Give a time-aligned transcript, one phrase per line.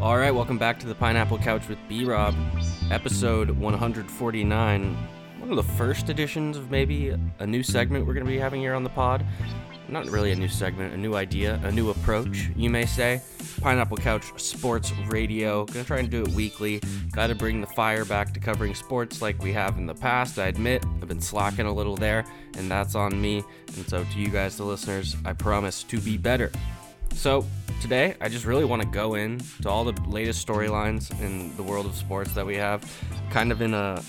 [0.00, 2.34] All right, welcome back to the Pineapple Couch with B Rob,
[2.90, 4.96] episode 149.
[5.38, 8.62] One of the first editions of maybe a new segment we're going to be having
[8.62, 9.26] here on the pod.
[9.90, 13.20] Not really a new segment, a new idea, a new approach, you may say.
[13.60, 15.66] Pineapple Couch Sports Radio.
[15.66, 16.80] Gonna try and do it weekly.
[17.12, 20.38] Gotta bring the fire back to covering sports like we have in the past.
[20.38, 22.24] I admit I've been slacking a little there,
[22.56, 23.44] and that's on me.
[23.76, 26.50] And so, to you guys, the listeners, I promise to be better.
[27.14, 27.44] So,
[27.80, 31.62] today I just really want to go in to all the latest storylines in the
[31.62, 32.84] world of sports that we have,
[33.30, 34.02] kind of in a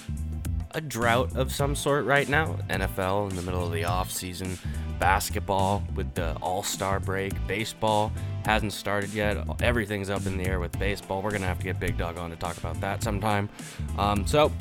[0.74, 2.58] a drought of some sort right now.
[2.70, 4.58] NFL in the middle of the off season,
[5.00, 8.12] basketball with the All Star break, baseball
[8.46, 9.38] hasn't started yet.
[9.62, 11.22] Everything's up in the air with baseball.
[11.22, 13.50] We're gonna have to get Big Dog on to talk about that sometime.
[13.98, 14.52] Um, so,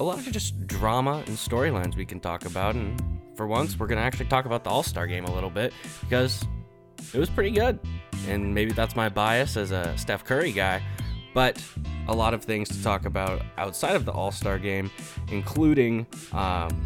[0.00, 3.00] a lot of just drama and storylines we can talk about, and
[3.36, 6.44] for once, we're gonna actually talk about the All Star game a little bit because
[7.14, 7.78] it was pretty good.
[8.28, 10.82] And maybe that's my bias as a Steph Curry guy,
[11.34, 11.62] but
[12.08, 14.90] a lot of things to talk about outside of the All Star game,
[15.30, 16.82] including um,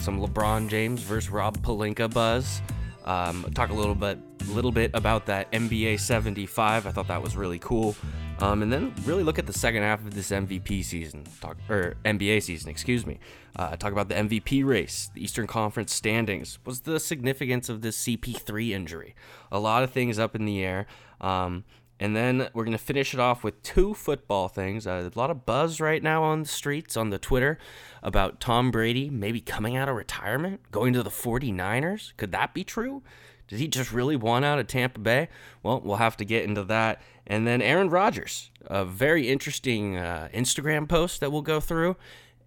[0.00, 2.62] some LeBron James versus Rob Pelinka buzz.
[3.04, 6.86] Um, talk a little bit, little bit about that NBA 75.
[6.86, 7.96] I thought that was really cool.
[8.38, 11.94] Um, and then really look at the second half of this MVP season, talk or
[12.04, 13.20] NBA season, excuse me.
[13.54, 16.58] Uh, talk about the MVP race, the Eastern Conference standings.
[16.64, 19.14] What's the significance of this CP3 injury?
[19.52, 20.86] A lot of things up in the air.
[21.20, 21.62] Um,
[22.00, 24.88] and then we're going to finish it off with two football things.
[24.88, 27.58] Uh, a lot of buzz right now on the streets, on the Twitter,
[28.02, 32.12] about Tom Brady maybe coming out of retirement, going to the 49ers.
[32.16, 33.04] Could that be true?
[33.46, 35.28] Did he just really want out of Tampa Bay?
[35.62, 37.00] Well, we'll have to get into that.
[37.24, 41.96] And then Aaron Rodgers, a very interesting uh, Instagram post that we'll go through.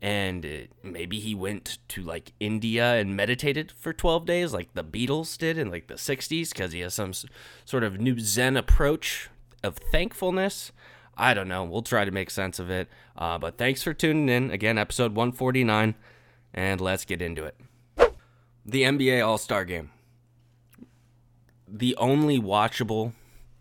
[0.05, 4.83] And it, maybe he went to like India and meditated for 12 days, like the
[4.83, 7.13] Beatles did in like the 60s, because he has some
[7.65, 9.29] sort of new Zen approach
[9.63, 10.71] of thankfulness.
[11.17, 11.63] I don't know.
[11.63, 12.87] We'll try to make sense of it.
[13.17, 14.51] Uh, but thanks for tuning in.
[14.51, 15.95] Again, episode 149.
[16.53, 17.59] And let's get into it.
[18.65, 19.89] The NBA All Star Game
[21.67, 23.13] the only watchable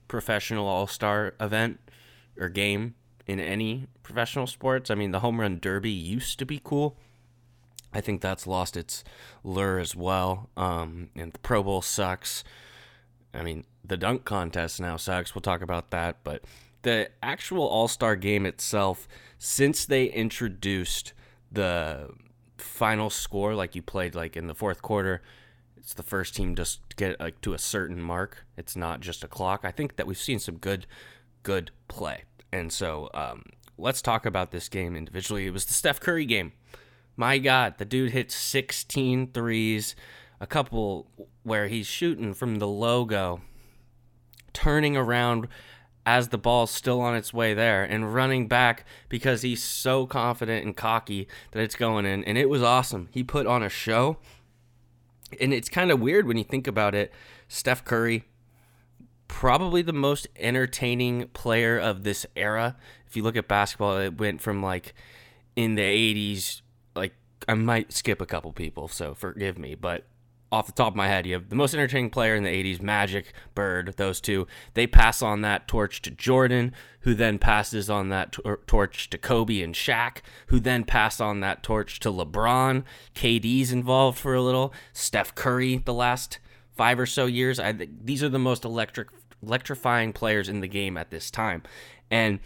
[0.08, 1.80] professional all star event
[2.38, 2.94] or game
[3.26, 4.90] in any professional sports.
[4.90, 6.96] I mean, the home run derby used to be cool.
[7.92, 9.04] I think that's lost its
[9.44, 10.50] lure as well.
[10.56, 12.42] Um, and the Pro Bowl sucks.
[13.32, 15.34] I mean, the dunk contest now sucks.
[15.34, 16.18] We'll talk about that.
[16.24, 16.42] But
[16.82, 19.06] the actual All Star game itself,
[19.38, 21.12] since they introduced
[21.50, 22.10] the
[22.58, 25.22] final score, like you played like in the fourth quarter,
[25.76, 28.44] it's the first team just to get like to a certain mark.
[28.56, 29.60] It's not just a clock.
[29.64, 30.86] I think that we've seen some good,
[31.42, 32.24] good play.
[32.54, 33.42] And so um,
[33.76, 35.44] let's talk about this game individually.
[35.44, 36.52] It was the Steph Curry game.
[37.16, 39.96] My God, the dude hit 16 threes,
[40.40, 41.10] a couple
[41.42, 43.40] where he's shooting from the logo,
[44.52, 45.48] turning around
[46.06, 50.64] as the ball's still on its way there and running back because he's so confident
[50.64, 52.22] and cocky that it's going in.
[52.22, 53.08] And it was awesome.
[53.10, 54.18] He put on a show
[55.40, 57.12] and it's kind of weird when you think about it.
[57.48, 58.24] Steph Curry,
[59.28, 62.76] probably the most entertaining player of this era.
[63.06, 64.94] If you look at basketball, it went from like
[65.56, 66.62] in the 80s,
[66.94, 67.14] like
[67.48, 70.04] I might skip a couple people, so forgive me, but
[70.54, 72.80] off the top of my head, you have the most entertaining player in the 80s,
[72.80, 74.46] Magic, Bird, those two.
[74.74, 79.18] They pass on that torch to Jordan, who then passes on that tor- torch to
[79.18, 82.84] Kobe and Shaq, who then pass on that torch to LeBron.
[83.16, 84.72] KD's involved for a little.
[84.92, 86.38] Steph Curry, the last
[86.76, 87.58] five or so years.
[87.58, 89.08] I, these are the most electric,
[89.42, 91.62] electrifying players in the game at this time.
[92.10, 92.40] And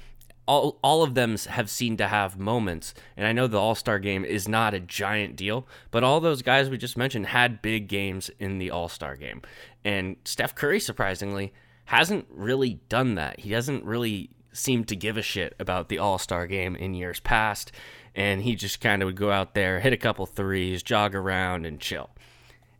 [0.46, 2.94] all, all of them have seemed to have moments.
[3.16, 6.42] And I know the All Star game is not a giant deal, but all those
[6.42, 9.42] guys we just mentioned had big games in the All Star game.
[9.84, 11.52] And Steph Curry, surprisingly,
[11.86, 13.40] hasn't really done that.
[13.40, 17.20] He doesn't really seem to give a shit about the All Star game in years
[17.20, 17.70] past.
[18.14, 21.66] And he just kind of would go out there, hit a couple threes, jog around,
[21.66, 22.10] and chill.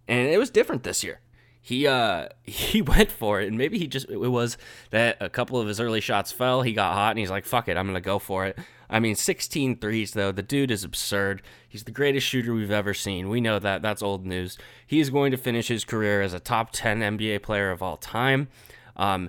[0.09, 1.21] And it was different this year
[1.69, 3.49] he uh he went for it.
[3.49, 4.57] And maybe he just it was
[4.91, 7.69] that a couple of his early shots fell he got hot and he's like fuck
[7.69, 8.59] it i'm gonna go for it.
[8.89, 11.43] I mean 16 threes though the dude is absurd.
[11.69, 13.29] He's the greatest shooter we've ever seen.
[13.29, 13.83] We know that.
[13.83, 14.57] That's old news.
[14.87, 18.49] He's going to finish his career as a top 10 nba player of all time.
[18.97, 19.29] Um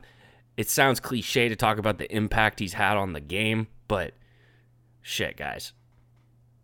[0.56, 4.14] it sounds cliche to talk about the impact he's had on the game but
[5.02, 5.74] shit guys.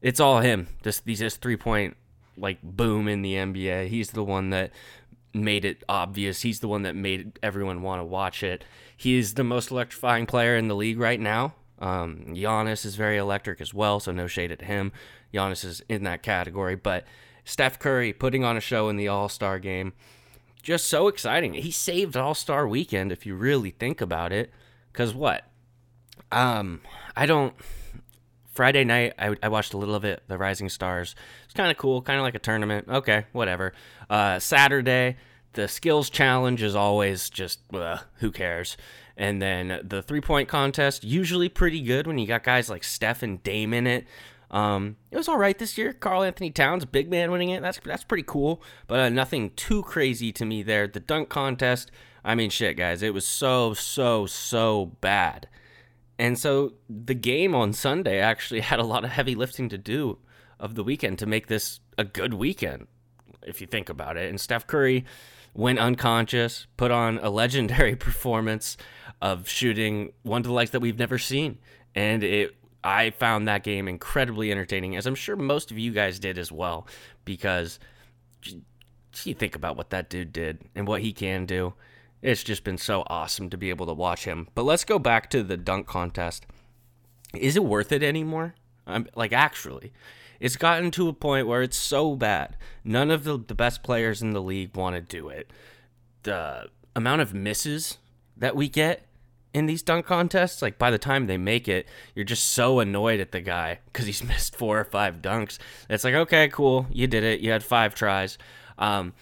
[0.01, 0.67] It's all him.
[0.83, 1.97] This these just three point
[2.37, 4.71] like boom in the nba he's the one that
[5.35, 6.41] made it obvious.
[6.41, 8.63] He's the one that made everyone want to watch it.
[8.95, 11.53] He is the most electrifying player in the league right now.
[11.79, 14.91] Um, Giannis is very electric as well, so no shade at him.
[15.33, 17.03] Giannis is in that category, but
[17.43, 19.93] Steph Curry putting on a show in the All Star game,
[20.63, 21.53] just so exciting.
[21.53, 24.51] He saved All Star Weekend if you really think about it.
[24.93, 25.43] Cause what?
[26.31, 26.81] Um,
[27.15, 27.53] I don't.
[28.51, 31.13] Friday night, I, I watched a little of it, The Rising Stars.
[31.55, 32.87] Kind of cool, kind of like a tournament.
[32.89, 33.73] Okay, whatever.
[34.09, 35.15] Uh, Saturday,
[35.53, 38.75] the skills challenge is always just, uh, who cares?
[39.17, 43.23] And then the three point contest, usually pretty good when you got guys like Steph
[43.23, 44.05] and Dame in it.
[44.51, 45.93] Um, it was all right this year.
[45.93, 47.61] Karl-Anthony Towns, big man, winning it.
[47.61, 50.87] That's that's pretty cool, but uh, nothing too crazy to me there.
[50.87, 51.89] The dunk contest,
[52.23, 55.47] I mean, shit, guys, it was so so so bad.
[56.19, 60.19] And so the game on Sunday actually had a lot of heavy lifting to do
[60.59, 62.87] of the weekend to make this a good weekend,
[63.43, 64.29] if you think about it.
[64.29, 65.05] And Steph Curry
[65.53, 68.77] went unconscious, put on a legendary performance
[69.21, 71.57] of shooting one to the likes that we've never seen.
[71.95, 76.19] And it I found that game incredibly entertaining, as I'm sure most of you guys
[76.19, 76.85] did as well,
[77.25, 77.79] because
[79.23, 81.73] you think about what that dude did and what he can do.
[82.21, 84.49] It's just been so awesome to be able to watch him.
[84.53, 86.45] But let's go back to the dunk contest.
[87.33, 88.53] Is it worth it anymore?
[88.85, 89.91] I'm, like, actually,
[90.39, 92.57] it's gotten to a point where it's so bad.
[92.83, 95.49] None of the, the best players in the league want to do it.
[96.23, 97.97] The amount of misses
[98.37, 99.05] that we get
[99.53, 103.21] in these dunk contests, like by the time they make it, you're just so annoyed
[103.21, 105.57] at the guy because he's missed four or five dunks.
[105.89, 107.39] It's like, okay, cool, you did it.
[107.39, 108.37] You had five tries.
[108.77, 109.13] Um,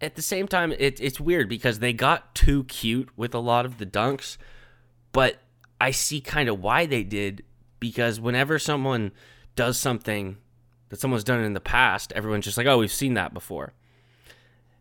[0.00, 3.66] at the same time, it, it's weird because they got too cute with a lot
[3.66, 4.38] of the dunks,
[5.12, 5.40] but
[5.78, 7.44] I see kind of why they did
[7.80, 9.12] because whenever someone
[9.60, 10.38] does something
[10.88, 13.74] that someone's done in the past, everyone's just like, oh, we've seen that before.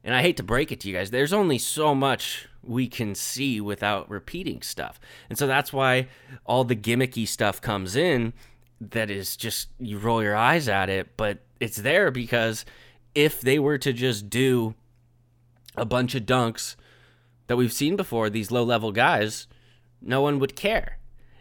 [0.06, 3.14] And I hate to break it to you guys, there's only so much we can
[3.14, 4.98] see without repeating stuff.
[5.30, 6.08] And so that's why
[6.46, 8.32] all the gimmicky stuff comes in
[8.80, 12.64] that is just you roll your eyes at it, but it's there because
[13.14, 14.76] if they were to just do
[15.76, 16.78] a bunch of dunks
[17.48, 19.46] that we've seen before, these low level guys,
[20.02, 21.00] no one would care.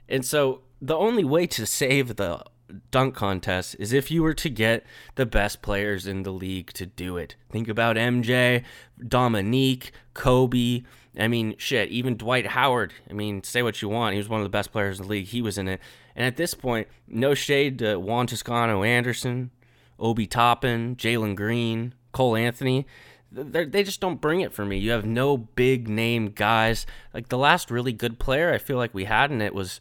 [0.09, 2.43] And so the only way to save the
[2.91, 4.85] dunk contest is if you were to get
[5.15, 7.37] the best players in the league to do it.
[7.51, 8.65] Think about MJ,
[9.07, 10.83] Dominique, Kobe,
[11.19, 12.93] I mean, shit, even Dwight Howard.
[13.11, 14.13] I mean, say what you want.
[14.13, 15.27] He was one of the best players in the league.
[15.27, 15.81] He was in it.
[16.15, 19.51] And at this point, no shade to Juan Toscano Anderson,
[19.99, 22.87] Obi Toppin, Jalen Green, Cole Anthony.
[23.31, 24.79] They're, they just don't bring it for me.
[24.79, 26.87] You have no big name guys.
[27.13, 29.81] Like the last really good player I feel like we had in it was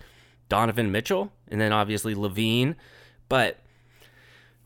[0.50, 2.76] Donovan Mitchell, and then obviously LaVine.
[3.30, 3.60] But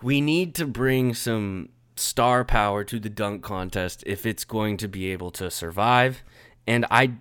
[0.02, 4.88] we need to bring some star power to the dunk contest if it's going to
[4.88, 6.24] be able to survive.
[6.68, 7.14] And I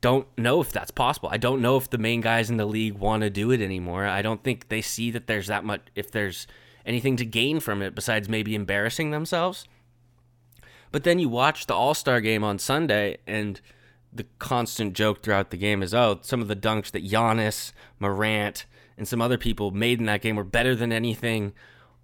[0.00, 1.28] don't know if that's possible.
[1.32, 4.06] I don't know if the main guys in the league want to do it anymore.
[4.06, 6.46] I don't think they see that there's that much, if there's
[6.86, 9.66] anything to gain from it besides maybe embarrassing themselves.
[10.90, 13.60] But then you watch the All Star game on Sunday, and
[14.12, 18.66] the constant joke throughout the game is oh, some of the dunks that Giannis, Morant,
[18.96, 21.52] and some other people made in that game were better than anything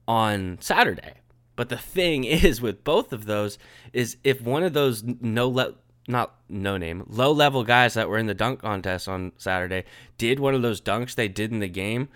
[0.07, 1.15] on Saturday.
[1.57, 3.59] But the thing is with both of those
[3.93, 5.75] is if one of those no le-
[6.07, 9.85] not no name, low level guys that were in the dunk contest on Saturday
[10.19, 12.09] did one of those dunks they did in the game,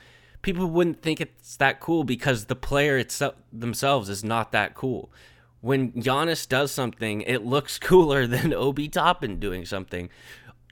[0.43, 5.11] people wouldn't think it's that cool because the player itself themselves is not that cool.
[5.61, 10.09] When Giannis does something, it looks cooler than Obi Toppin doing something.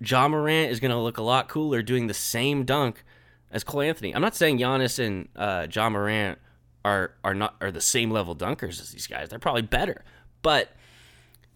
[0.01, 3.03] Ja Morant is going to look a lot cooler doing the same dunk
[3.51, 4.15] as Cole Anthony.
[4.15, 6.39] I'm not saying Giannis and uh, Ja Morant
[6.85, 9.29] are are not are the same level dunkers as these guys.
[9.29, 10.05] They're probably better,
[10.43, 10.71] but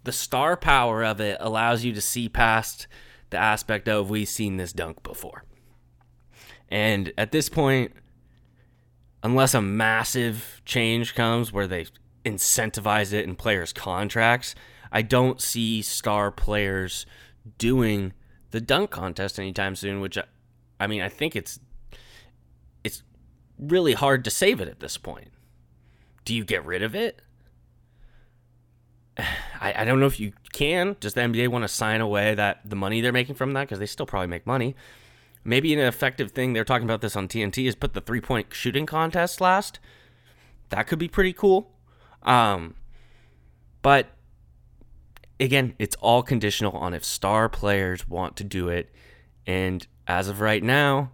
[0.02, 2.86] the star power of it allows you to see past
[3.28, 5.44] the aspect of we've seen this dunk before.
[6.68, 7.92] And at this point,
[9.22, 11.86] unless a massive change comes where they
[12.24, 14.54] incentivize it in players' contracts,
[14.92, 17.06] I don't see star players
[17.58, 18.12] doing
[18.50, 20.24] the dunk contest anytime soon, which I
[20.80, 21.60] I mean, I think it's
[22.82, 23.02] it's
[23.58, 25.28] really hard to save it at this point.
[26.24, 27.20] Do you get rid of it?
[29.18, 30.96] I, I don't know if you can.
[30.98, 33.64] Does the NBA want to sign away that the money they're making from that?
[33.64, 34.74] Because they still probably make money.
[35.44, 38.48] Maybe an effective thing, they're talking about this on TNT, is put the three point
[38.52, 39.78] shooting contest last.
[40.70, 41.72] That could be pretty cool.
[42.22, 42.74] Um,
[43.82, 44.08] but
[45.38, 48.90] again, it's all conditional on if star players want to do it.
[49.46, 51.12] And as of right now,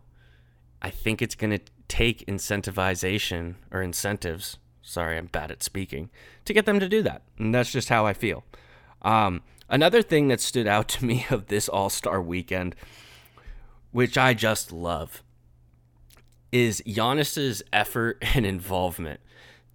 [0.83, 6.11] I think it's going to take incentivization or incentives Sorry, I'm bad at speaking.
[6.45, 7.23] To get them to do that.
[7.39, 8.45] And that's just how I feel.
[9.03, 12.77] Um, another thing that stood out to me of this All Star weekend,
[13.91, 15.25] which I just love,
[16.53, 19.19] is Giannis's effort and involvement.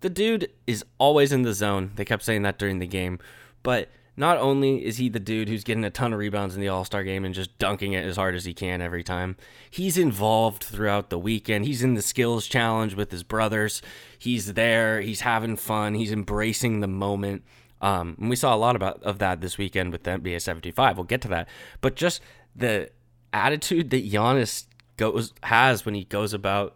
[0.01, 1.91] The dude is always in the zone.
[1.95, 3.19] They kept saying that during the game,
[3.63, 6.67] but not only is he the dude who's getting a ton of rebounds in the
[6.67, 9.37] All Star game and just dunking it as hard as he can every time,
[9.69, 11.65] he's involved throughout the weekend.
[11.65, 13.81] He's in the skills challenge with his brothers.
[14.19, 15.01] He's there.
[15.01, 15.93] He's having fun.
[15.93, 17.43] He's embracing the moment.
[17.81, 20.97] Um, and we saw a lot about of that this weekend with the NBA 75.
[20.97, 21.47] We'll get to that.
[21.79, 22.21] But just
[22.55, 22.91] the
[23.33, 24.65] attitude that Giannis
[24.97, 26.75] goes has when he goes about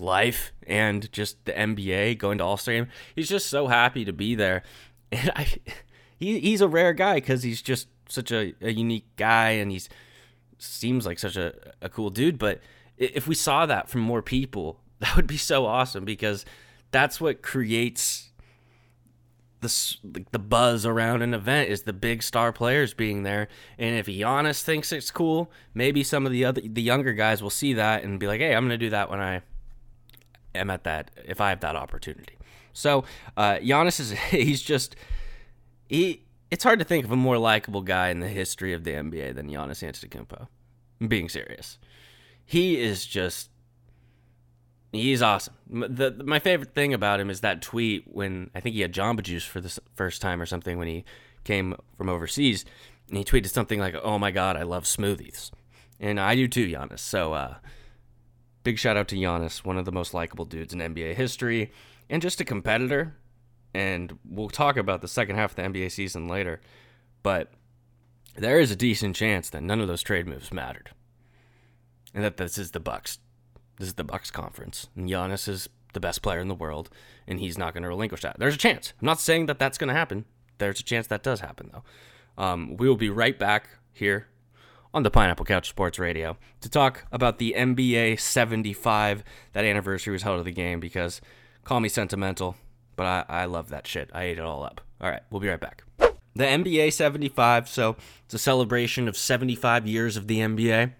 [0.00, 4.12] life and just the NBA going to All Star game, he's just so happy to
[4.12, 4.62] be there.
[5.12, 5.44] And I
[6.20, 9.88] he, he's a rare guy because he's just such a, a unique guy and he's
[10.58, 12.38] seems like such a, a cool dude.
[12.38, 12.60] But
[12.96, 16.44] if we saw that from more people, that would be so awesome because
[16.92, 18.30] that's what creates
[19.60, 23.48] the the buzz around an event is the big star players being there.
[23.78, 27.50] And if Giannis thinks it's cool, maybe some of the other the younger guys will
[27.50, 29.42] see that and be like, "Hey, I'm going to do that when I
[30.54, 32.38] am at that if I have that opportunity."
[32.72, 33.04] So,
[33.36, 34.96] uh, Giannis is he's just
[35.88, 38.92] he it's hard to think of a more likable guy in the history of the
[38.92, 40.48] NBA than Giannis Antetokounmpo.
[41.00, 41.78] I'm being serious.
[42.44, 43.50] He is just
[44.92, 45.54] he's awesome.
[45.68, 49.22] The, my favorite thing about him is that tweet when I think he had Jamba
[49.22, 51.04] Juice for the first time or something when he
[51.44, 52.64] came from overseas,
[53.08, 55.50] and he tweeted something like, "Oh my God, I love smoothies,"
[55.98, 56.98] and I do too, Giannis.
[56.98, 57.54] So, uh,
[58.62, 61.72] big shout out to Giannis, one of the most likable dudes in NBA history,
[62.08, 63.16] and just a competitor
[63.74, 66.60] and we'll talk about the second half of the NBA season later,
[67.22, 67.52] but
[68.36, 70.90] there is a decent chance that none of those trade moves mattered,
[72.14, 73.18] and that this is the Bucks.
[73.78, 76.90] This is the Bucks conference, and Giannis is the best player in the world,
[77.26, 78.38] and he's not going to relinquish that.
[78.38, 78.92] There's a chance.
[79.00, 80.24] I'm not saying that that's going to happen.
[80.58, 81.84] There's a chance that does happen though.
[82.42, 84.28] Um, we will be right back here
[84.92, 89.24] on the Pineapple Couch Sports Radio to talk about the NBA 75.
[89.52, 91.20] That anniversary was held of the game because
[91.64, 92.56] call me sentimental
[93.00, 94.10] but I, I love that shit.
[94.12, 94.82] I ate it all up.
[95.00, 95.84] All right, we'll be right back.
[96.34, 100.92] The NBA 75, so it's a celebration of 75 years of the NBA,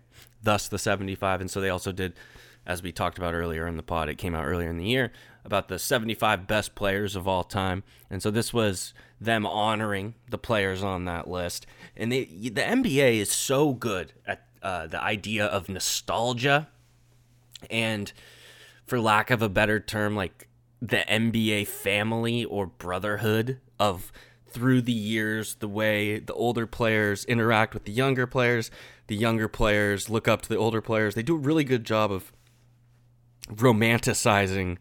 [0.43, 1.43] thus the 75.
[1.43, 2.15] And so they also did,
[2.67, 5.13] as we talked about earlier in the pod, it came out earlier in the year,
[5.45, 7.83] about the 75 best players of all time.
[8.09, 11.67] And so this was them honoring the players on that list.
[11.97, 16.69] And they, the NBA is so good at uh, the idea of nostalgia
[17.71, 18.13] and,
[18.87, 20.49] for lack of a better term, like
[20.81, 24.11] the NBA family or brotherhood of
[24.49, 28.71] through the years, the way the older players interact with the younger players,
[29.07, 31.15] the younger players look up to the older players.
[31.15, 32.33] They do a really good job of
[33.49, 34.79] romanticizing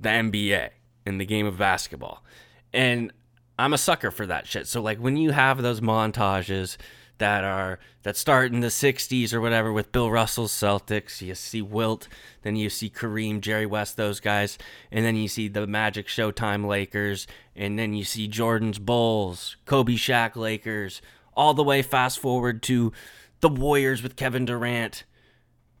[0.00, 0.70] the NBA
[1.04, 2.24] and the game of basketball.
[2.72, 3.12] And
[3.58, 4.66] I'm a sucker for that shit.
[4.66, 6.76] So like when you have those montages
[7.18, 11.20] that are that start in the 60s or whatever with Bill Russell's Celtics.
[11.20, 12.08] You see Wilt,
[12.42, 14.56] then you see Kareem, Jerry West, those guys,
[14.90, 19.94] and then you see the Magic Showtime Lakers, and then you see Jordan's Bulls, Kobe
[19.94, 21.02] Shaq Lakers,
[21.36, 22.92] all the way fast forward to
[23.40, 25.04] the Warriors with Kevin Durant,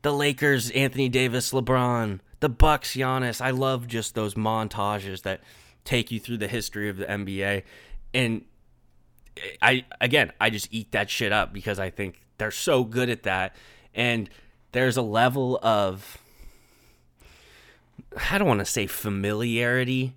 [0.02, 3.40] the Lakers, Anthony Davis, LeBron, the Bucks, Giannis.
[3.40, 5.40] I love just those montages that
[5.88, 7.62] take you through the history of the NBA.
[8.12, 8.44] And
[9.62, 13.22] I again, I just eat that shit up because I think they're so good at
[13.22, 13.56] that,
[13.94, 14.28] and
[14.72, 16.18] there's a level of
[18.30, 20.14] I don't want to say familiarity,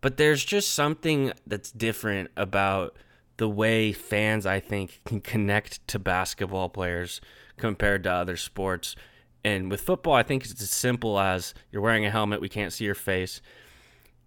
[0.00, 2.96] but there's just something that's different about
[3.36, 7.20] the way fans I think can connect to basketball players
[7.56, 8.94] compared to other sports.
[9.42, 12.72] And with football, I think it's as simple as you're wearing a helmet, we can't
[12.72, 13.40] see your face.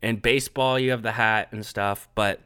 [0.04, 2.42] And baseball, you have the hat and stuff, but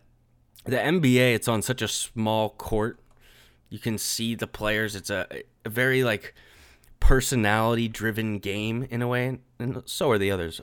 [0.65, 2.99] the NBA, it's on such a small court.
[3.69, 4.95] You can see the players.
[4.95, 5.27] It's a,
[5.65, 6.35] a very like
[6.99, 10.61] personality driven game in a way, and so are the others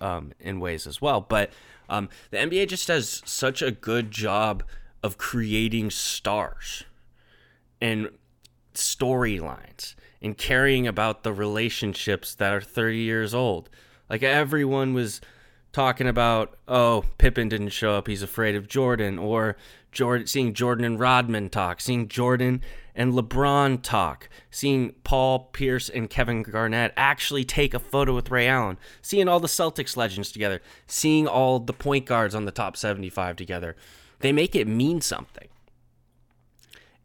[0.00, 1.20] um, in ways as well.
[1.20, 1.50] But
[1.90, 4.62] um, the NBA just does such a good job
[5.02, 6.84] of creating stars
[7.78, 8.08] and
[8.74, 13.68] storylines and caring about the relationships that are 30 years old.
[14.08, 15.20] Like everyone was
[15.72, 19.56] talking about, oh, Pippen didn't show up, he's afraid of Jordan, or
[19.90, 22.62] Jordan, seeing Jordan and Rodman talk, seeing Jordan
[22.94, 28.48] and LeBron talk, seeing Paul Pierce and Kevin Garnett actually take a photo with Ray
[28.48, 32.76] Allen, seeing all the Celtics legends together, seeing all the point guards on the top
[32.76, 33.76] 75 together.
[34.20, 35.48] They make it mean something.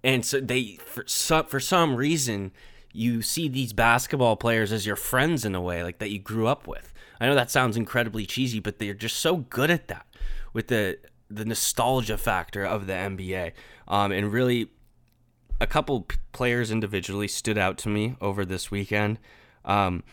[0.03, 2.51] And so they, for some, for some reason,
[2.93, 6.47] you see these basketball players as your friends in a way, like that you grew
[6.47, 6.93] up with.
[7.19, 10.05] I know that sounds incredibly cheesy, but they're just so good at that
[10.53, 13.51] with the the nostalgia factor of the NBA.
[13.87, 14.69] Um, and really,
[15.59, 19.19] a couple players individually stood out to me over this weekend.
[19.65, 20.03] Um,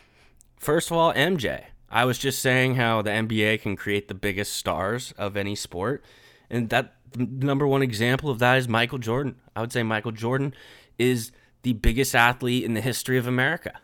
[0.59, 1.65] first of all, MJ.
[1.91, 6.03] I was just saying how the NBA can create the biggest stars of any sport.
[6.51, 9.37] And that the number one example of that is Michael Jordan.
[9.55, 10.55] I would say Michael Jordan
[10.99, 11.31] is
[11.63, 13.81] the biggest athlete in the history of America.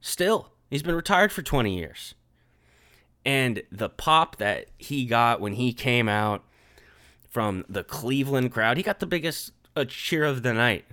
[0.00, 2.14] Still, he's been retired for 20 years.
[3.24, 6.44] And the pop that he got when he came out
[7.28, 10.86] from the Cleveland crowd, he got the biggest uh, cheer of the night.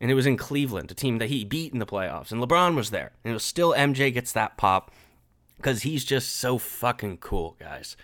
[0.00, 2.32] And it was in Cleveland, a team that he beat in the playoffs.
[2.32, 3.12] And LeBron was there.
[3.22, 4.90] And it was still MJ gets that pop
[5.56, 7.96] because he's just so fucking cool, guys.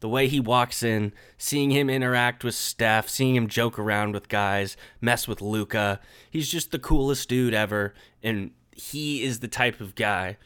[0.00, 4.28] The way he walks in, seeing him interact with Steph, seeing him joke around with
[4.28, 6.00] guys, mess with Luka.
[6.30, 7.94] He's just the coolest dude ever.
[8.22, 10.36] And he is the type of guy.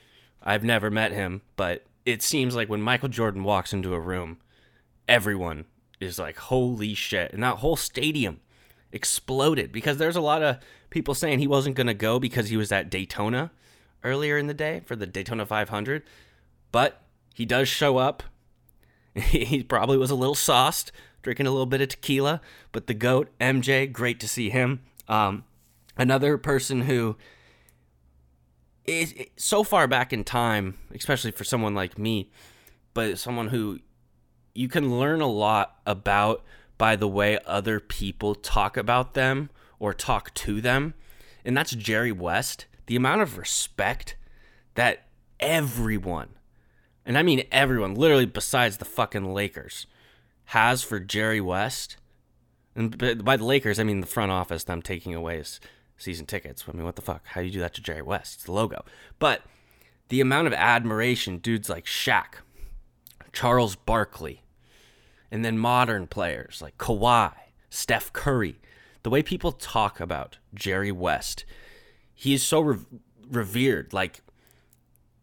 [0.43, 4.39] I've never met him, but it seems like when Michael Jordan walks into a room,
[5.09, 5.65] everyone
[6.01, 7.33] is like, holy shit.
[7.33, 8.41] And that whole stadium
[8.93, 10.59] exploded because there's a lot of
[10.91, 13.51] people saying he wasn't going to go because he was at Daytona
[14.03, 16.03] earlier in the day for the Daytona 500.
[16.71, 17.01] But
[17.35, 18.23] he does show up.
[19.15, 22.41] he probably was a little sauced, drinking a little bit of tequila.
[22.73, 24.81] But the GOAT, MJ, great to see him.
[25.09, 25.45] Um,
[25.97, 27.17] another person who
[28.87, 32.31] is so far back in time, especially for someone like me,
[32.93, 33.81] but someone who
[34.55, 36.45] you can learn a lot about
[36.79, 40.95] by the way other people talk about them or talk to them.
[41.45, 42.67] And that's Jerry West.
[42.87, 44.17] The amount of respect
[44.75, 45.07] that
[45.41, 46.31] everyone,
[47.07, 49.87] and I mean everyone, literally besides the fucking Lakers,
[50.47, 51.97] has for Jerry West.
[52.77, 55.61] And by the Lakers, I mean the front office, them taking away his
[56.05, 56.65] season tickets.
[56.69, 57.27] I mean, what the fuck?
[57.27, 58.35] How do you do that to Jerry West?
[58.35, 58.85] It's the logo.
[59.19, 59.43] But
[60.09, 62.37] the amount of admiration dudes like Shaq,
[63.33, 64.43] Charles Barkley,
[65.31, 67.33] and then modern players like Kawhi,
[67.71, 68.61] Steph Curry,
[69.03, 71.45] the way people talk about Jerry West,
[72.15, 72.79] he is so re-
[73.31, 73.93] revered.
[73.93, 74.21] Like,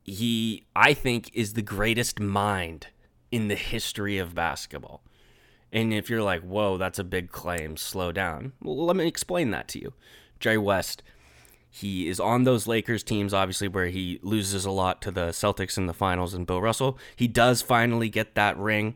[0.03, 2.87] he, I think, is the greatest mind
[3.31, 5.01] in the history of basketball.
[5.71, 8.51] And if you're like, whoa, that's a big claim, slow down.
[8.61, 9.93] Well, let me explain that to you.
[10.41, 11.03] Jerry West,
[11.69, 15.77] he is on those Lakers teams, obviously, where he loses a lot to the Celtics
[15.77, 16.97] in the finals and Bill Russell.
[17.15, 18.95] He does finally get that ring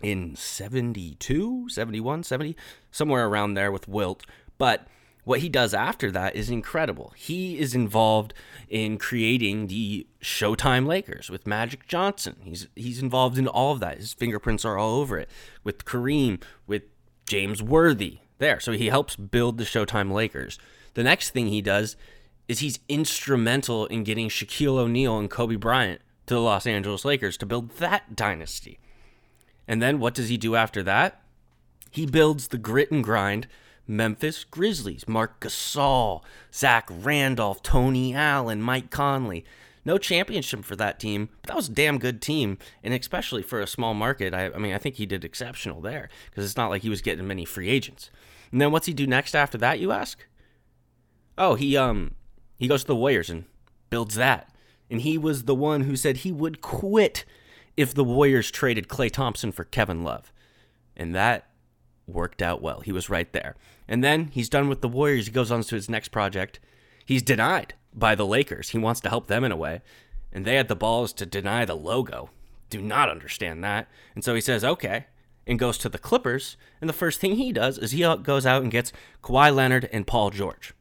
[0.00, 2.56] in 72, 71, 70,
[2.92, 4.24] somewhere around there with Wilt.
[4.58, 4.86] But
[5.24, 7.12] what he does after that is incredible.
[7.16, 8.34] He is involved
[8.68, 12.36] in creating the Showtime Lakers with Magic Johnson.
[12.42, 13.98] He's he's involved in all of that.
[13.98, 15.28] His fingerprints are all over it
[15.64, 16.82] with Kareem, with
[17.26, 18.18] James Worthy.
[18.38, 18.60] There.
[18.60, 20.58] So he helps build the Showtime Lakers.
[20.94, 21.96] The next thing he does
[22.48, 27.36] is he's instrumental in getting Shaquille O'Neal and Kobe Bryant to the Los Angeles Lakers
[27.38, 28.78] to build that dynasty.
[29.66, 31.20] And then what does he do after that?
[31.90, 33.46] He builds the grit and grind
[33.86, 39.44] Memphis Grizzlies, Marc Gasol, Zach Randolph, Tony Allen, Mike Conley.
[39.84, 43.60] No championship for that team, but that was a damn good team, and especially for
[43.60, 44.32] a small market.
[44.32, 47.02] I, I mean, I think he did exceptional there because it's not like he was
[47.02, 48.10] getting many free agents.
[48.50, 49.80] And then what's he do next after that?
[49.80, 50.24] You ask.
[51.36, 52.14] Oh, he um
[52.58, 53.44] he goes to the Warriors and
[53.90, 54.54] builds that.
[54.90, 57.24] And he was the one who said he would quit
[57.76, 60.32] if the Warriors traded Klay Thompson for Kevin Love.
[60.96, 61.48] And that
[62.06, 62.80] worked out well.
[62.80, 63.56] He was right there.
[63.88, 65.26] And then he's done with the Warriors.
[65.26, 66.60] He goes on to his next project.
[67.04, 68.70] He's denied by the Lakers.
[68.70, 69.82] He wants to help them in a way.
[70.32, 72.30] And they had the balls to deny the logo.
[72.70, 73.88] Do not understand that.
[74.14, 75.06] And so he says, okay,
[75.46, 76.56] and goes to the Clippers.
[76.80, 78.92] And the first thing he does is he goes out and gets
[79.22, 80.72] Kawhi Leonard and Paul George.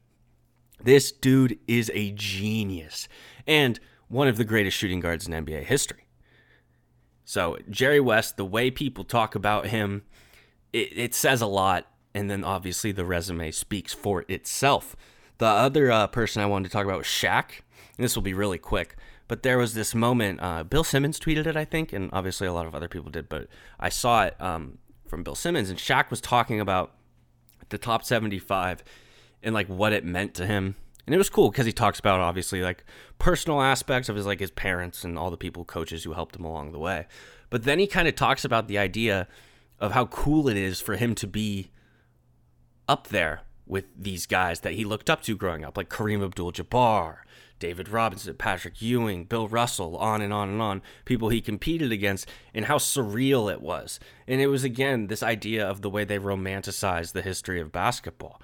[0.84, 3.08] This dude is a genius
[3.48, 6.08] and one of the greatest shooting guards in NBA history.
[7.26, 10.04] So, Jerry West, the way people talk about him,
[10.74, 11.88] it, it says a lot.
[12.14, 14.96] And then obviously the resume speaks for itself.
[15.40, 17.62] The other uh, person I wanted to talk about was Shaq.
[17.98, 18.96] And this will be really quick.
[19.28, 22.54] But there was this moment, uh, Bill Simmons tweeted it, I think, and obviously a
[22.54, 23.48] lot of other people did, but
[23.80, 26.92] I saw it um, from Bill Simmons, and Shaq was talking about
[27.70, 28.84] the top 75
[29.44, 30.76] and like what it meant to him.
[31.06, 32.86] And it was cool because he talks about obviously like
[33.20, 36.46] personal aspects of his like his parents and all the people coaches who helped him
[36.46, 37.08] along the way.
[37.50, 39.28] But then he kind of talks about the idea
[39.80, 41.72] of how cool it is for him to be
[42.88, 47.18] up there with these guys that he looked up to growing up, like Kareem Abdul-Jabbar,
[47.60, 52.28] David Robinson, Patrick Ewing, Bill Russell, on and on and on, people he competed against,
[52.54, 54.00] and how surreal it was.
[54.28, 58.42] And it was, again, this idea of the way they romanticized the history of basketball.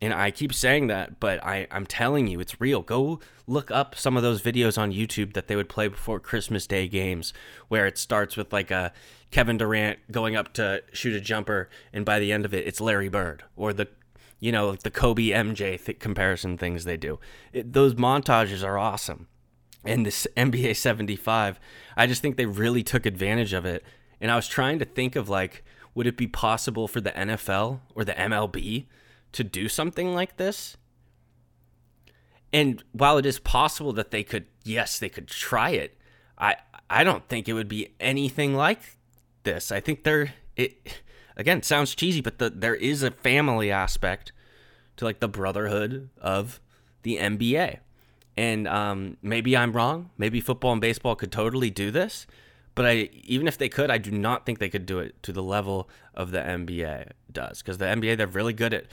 [0.00, 2.82] And I keep saying that, but I, I'm telling you, it's real.
[2.82, 6.66] Go look up some of those videos on YouTube that they would play before Christmas
[6.66, 7.32] Day games,
[7.66, 8.92] where it starts with like a
[9.30, 12.80] Kevin Durant going up to shoot a jumper, and by the end of it, it's
[12.80, 13.88] Larry Bird, or the
[14.40, 17.18] you know, the Kobe MJ th- comparison things they do.
[17.52, 19.26] It, those montages are awesome.
[19.84, 21.58] And this NBA 75,
[21.96, 23.82] I just think they really took advantage of it.
[24.20, 27.80] And I was trying to think of like would it be possible for the NFL
[27.96, 28.86] or the MLB
[29.32, 30.76] to do something like this?
[32.52, 35.98] And while it is possible that they could, yes, they could try it,
[36.38, 36.56] I
[36.90, 38.96] I don't think it would be anything like
[39.42, 39.70] this.
[39.70, 41.00] I think there it
[41.36, 44.32] again sounds cheesy, but the, there is a family aspect
[44.96, 46.60] to like the brotherhood of
[47.02, 47.78] the NBA.
[48.36, 50.10] And um, maybe I'm wrong.
[50.16, 52.26] Maybe football and baseball could totally do this,
[52.74, 55.32] but I even if they could, I do not think they could do it to
[55.32, 57.62] the level of the NBA does.
[57.62, 58.86] Because the NBA, they're really good at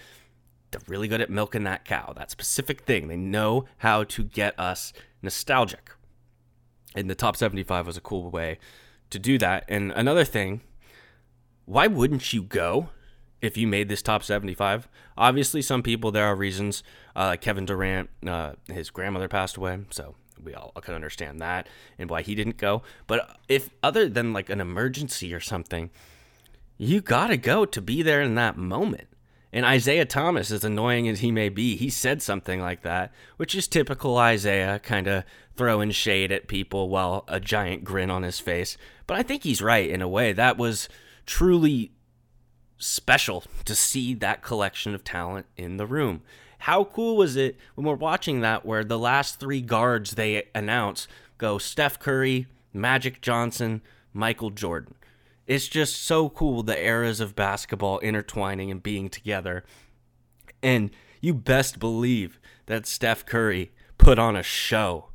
[0.76, 2.14] they're really good at milking that cow.
[2.16, 3.08] That specific thing.
[3.08, 5.92] They know how to get us nostalgic.
[6.96, 8.60] And the top 75 was a cool way
[9.10, 9.64] to do that.
[9.70, 10.62] And another thing,
[11.66, 12.90] why wouldn't you go
[13.42, 14.90] if you made this top 75?
[15.18, 16.84] Obviously, some people, there are reasons.
[17.16, 19.80] Uh, Kevin Durant, uh, his grandmother passed away.
[19.92, 22.82] So we all can understand that and why he didn't go.
[23.08, 25.90] But if other than like an emergency or something,
[26.78, 29.08] you got to go to be there in that moment.
[29.54, 33.56] And Isiah Thomas, as annoying as he may be, he said something like that, which
[33.56, 35.24] is typical Isiah, kind of
[35.56, 38.78] throwing shade at people while a giant grin on his face.
[39.08, 40.34] But I think he's right in a way.
[40.34, 40.90] That was
[41.26, 41.92] truly
[42.78, 46.22] special to see that collection of talent in the room.
[46.60, 51.08] How cool was it when we're watching that where the last three guards they announce
[51.38, 53.82] go Steph Curry, Magic Johnson,
[54.14, 54.96] Michael Jordan?
[55.48, 59.64] It's just so cool the eras of basketball intertwining and being together.
[60.64, 65.10] And you best believe that Steph Curry put on a show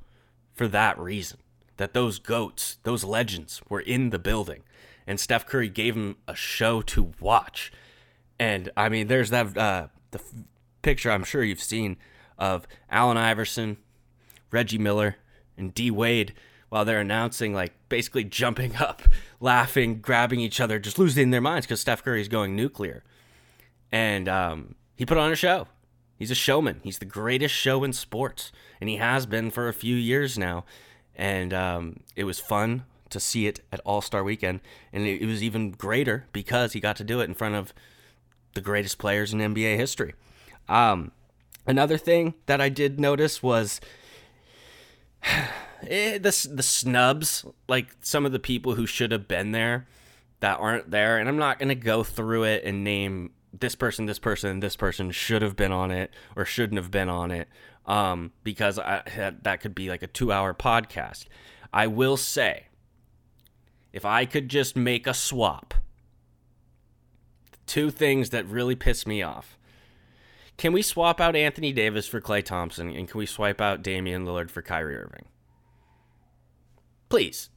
[0.53, 1.39] for that reason.
[1.79, 4.63] That those goats, those legends were in the building.
[5.07, 7.73] And Steph Curry gave him a show to watch.
[8.39, 10.33] And I mean, there's that uh, the f-
[10.83, 11.97] picture I'm sure you've seen
[12.39, 13.79] of Allen Iverson,
[14.51, 15.17] Reggie Miller,
[15.57, 16.35] and D Wade
[16.71, 19.03] while they're announcing, like basically jumping up,
[19.39, 23.05] laughing, grabbing each other, just losing their minds because Steph Curry's going nuclear.
[23.93, 25.67] And um, he put on a show.
[26.17, 26.81] He's a showman.
[26.83, 30.65] He's the greatest show in sports, and he has been for a few years now.
[31.17, 34.61] And um, it was fun to see it at All Star Weekend,
[34.93, 37.75] and it, it was even greater because he got to do it in front of
[38.55, 40.15] the greatest players in NBA history.
[40.69, 41.13] Um,
[41.67, 43.81] another thing that I did notice was
[45.87, 49.87] eh, the the snubs, like some of the people who should have been there
[50.41, 54.19] that aren't there, and I'm not gonna go through it and name this person, this
[54.19, 57.49] person, this person should have been on it or shouldn't have been on it,
[57.87, 61.27] um, because I, that could be like a two hour podcast.
[61.73, 62.67] I will say,
[63.93, 65.75] if I could just make a swap,
[67.67, 69.57] two things that really piss me off.
[70.57, 74.27] Can we swap out Anthony Davis for Klay Thompson, and can we swipe out Damian
[74.27, 75.27] Lillard for Kyrie Irving?
[77.11, 77.51] Please.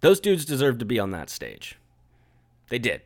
[0.00, 1.78] Those dudes deserve to be on that stage.
[2.68, 3.02] They did.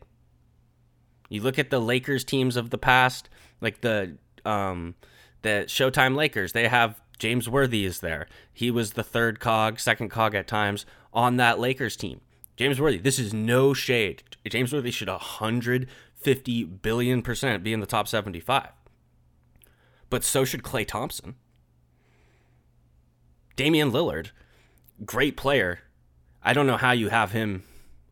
[1.28, 3.28] You look at the Lakers teams of the past,
[3.60, 4.94] like the um,
[5.42, 6.52] the Showtime Lakers.
[6.52, 8.26] They have James Worthy is there.
[8.52, 12.20] He was the third cog, second cog at times on that Lakers team.
[12.56, 12.98] James Worthy.
[12.98, 14.22] This is no shade.
[14.46, 18.68] James Worthy should 150 billion percent be in the top 75.
[20.08, 21.34] But so should Klay Thompson.
[23.56, 24.30] Damian Lillard
[25.04, 25.80] great player.
[26.42, 27.64] I don't know how you have him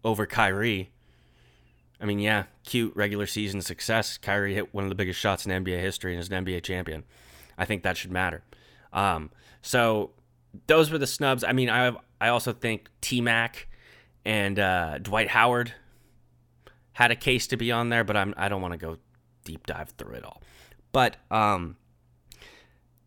[0.05, 0.91] over Kyrie.
[2.01, 4.19] I mean, yeah, cute regular season success.
[4.19, 7.05] Kyrie hit one of the biggest shots in NBA history and is an NBA champion.
[7.57, 8.43] I think that should matter.
[8.93, 10.11] Um, so
[10.67, 11.45] those were the snubs.
[11.45, 13.69] I mean, I I also think T Mac
[14.25, 15.75] and uh, Dwight Howard
[16.93, 18.99] had a case to be on there, but I'm I don't want to go
[19.45, 20.43] deep dive through it all.
[20.93, 21.77] But um,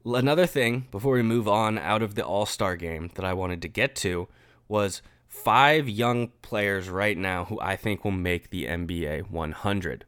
[0.06, 3.62] Another thing before we move on out of the All Star game that I wanted
[3.64, 4.28] to get to
[4.68, 10.06] was five young players right now who I think will make the NBA 100.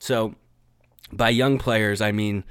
[0.00, 0.34] So,
[1.12, 2.44] by young players, I mean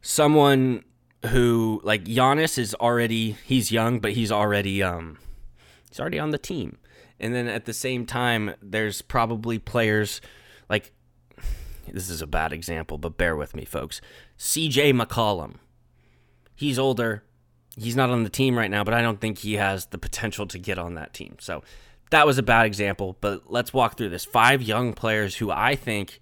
[0.00, 0.84] someone
[1.26, 5.18] who like Giannis is already he's young, but he's already um
[5.90, 6.78] he's already on the team.
[7.20, 10.20] And then at the same time, there's probably players
[10.70, 10.92] like
[11.92, 14.00] this is a bad example, but bear with me, folks.
[14.38, 15.56] CJ McCollum.
[16.54, 17.24] He's older.
[17.76, 20.46] He's not on the team right now, but I don't think he has the potential
[20.48, 21.36] to get on that team.
[21.40, 21.62] So
[22.10, 24.24] that was a bad example, but let's walk through this.
[24.24, 26.20] Five young players who I think,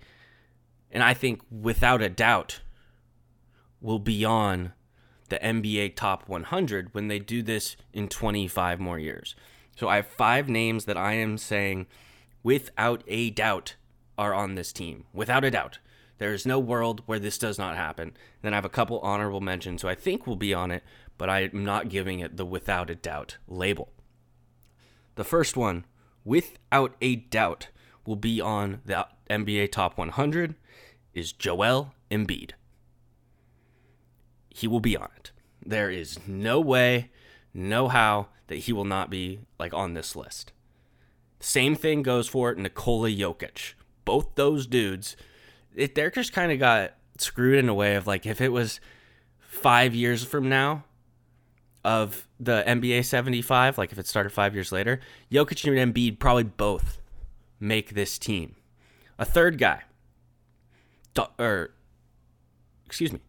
[0.90, 2.60] and I think without a doubt,
[3.80, 4.72] will be on
[5.28, 9.34] the NBA top 100 when they do this in 25 more years.
[9.76, 11.86] So I have five names that I am saying
[12.42, 13.76] without a doubt
[14.18, 15.04] are on this team.
[15.12, 15.78] Without a doubt.
[16.18, 18.16] There is no world where this does not happen.
[18.42, 20.82] Then I have a couple honorable mentions who I think will be on it,
[21.18, 23.92] but I'm not giving it the without a doubt label.
[25.16, 25.84] The first one,
[26.24, 27.68] without a doubt,
[28.06, 30.54] will be on the NBA Top 100
[31.12, 32.52] is Joel Embiid.
[34.48, 35.32] He will be on it.
[35.64, 37.10] There is no way,
[37.52, 40.52] no how that he will not be like on this list.
[41.40, 43.74] Same thing goes for Nikola Jokic.
[44.06, 45.16] Both those dudes,
[45.74, 48.80] it, they're just kind of got screwed in a way of like if it was
[49.38, 50.84] five years from now
[51.84, 54.98] of the NBA 75, like if it started five years later,
[55.30, 57.00] Jokic and Embiid probably both
[57.60, 58.56] make this team.
[59.18, 59.82] A third guy,
[61.38, 61.70] or
[62.84, 63.20] excuse me,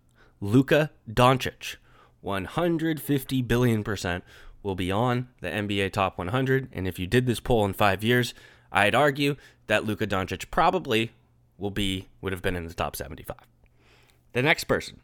[0.42, 1.76] Luka Doncic,
[2.22, 4.24] 150 billion percent
[4.63, 6.68] will be on the NBA top 100.
[6.74, 8.34] And if you did this poll in five years,
[8.72, 9.36] I'd argue
[9.68, 11.12] that Luka Doncic probably
[11.58, 13.38] will be would have been in the top 75.
[14.34, 15.00] The next person,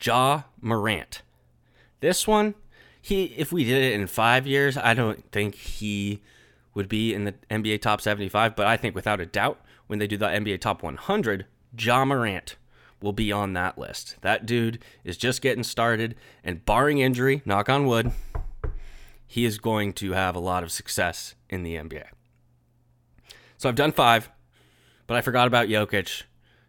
[0.00, 1.22] Ja Morant.
[2.00, 2.54] This one,
[3.00, 6.22] he if we did it in five years, I don't think he
[6.74, 8.54] would be in the NBA top 75.
[8.54, 11.46] But I think without a doubt, when they do the NBA top 100,
[11.78, 12.56] Ja Morant
[13.00, 14.16] will be on that list.
[14.22, 18.12] That dude is just getting started, and barring injury, knock on wood,
[19.26, 22.04] he is going to have a lot of success in the NBA.
[23.58, 24.30] So I've done five,
[25.06, 26.24] but I forgot about Jokic.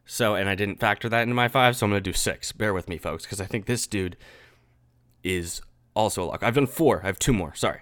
[0.06, 2.54] So, and I didn't factor that into my five, so I'm going to do six.
[2.54, 4.16] Bear with me, folks, because I think this dude
[5.22, 5.62] is
[5.94, 6.44] also a lock.
[6.44, 7.02] I've done four.
[7.04, 7.54] I have two more.
[7.56, 7.82] Sorry.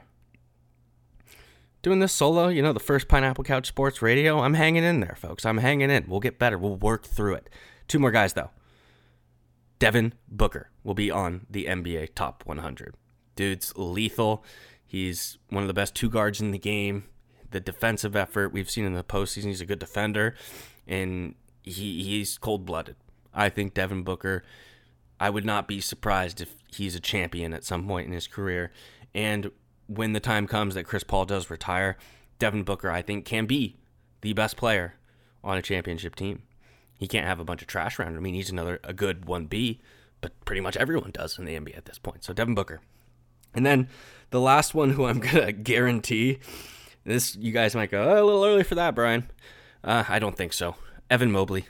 [1.84, 5.16] Doing this solo, you know, the first Pineapple Couch Sports Radio, I'm hanging in there,
[5.16, 5.46] folks.
[5.46, 6.06] I'm hanging in.
[6.08, 6.58] We'll get better.
[6.58, 7.50] We'll work through it.
[7.88, 8.50] Two more guys, though.
[9.78, 12.96] Devin Booker will be on the NBA Top 100.
[13.36, 14.44] Dude's lethal.
[14.86, 17.06] He's one of the best two guards in the game.
[17.52, 20.36] The defensive effort we've seen in the postseason, he's a good defender,
[20.88, 22.96] and he he's cold blooded.
[23.34, 24.44] I think Devin Booker.
[25.18, 28.74] I would not be surprised if he's a champion at some point in his career.
[29.14, 29.50] And
[29.88, 31.96] when the time comes that Chris Paul does retire,
[32.38, 33.78] Devin Booker, I think, can be
[34.20, 34.96] the best player
[35.42, 36.42] on a championship team
[36.98, 38.26] he can't have a bunch of trash around him.
[38.26, 39.82] He needs another a good one B,
[40.22, 42.24] but pretty much everyone does in the NBA at this point.
[42.24, 42.82] So Devin Booker,
[43.56, 43.88] and then
[44.30, 46.40] the last one who I'm gonna guarantee
[47.04, 47.36] this.
[47.36, 49.30] You guys might go oh, a little early for that, Brian.
[49.84, 50.76] Uh, I don't think so.
[51.10, 51.66] Evan Mobley,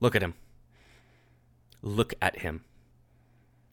[0.00, 0.34] look at him.
[1.82, 2.64] Look at him.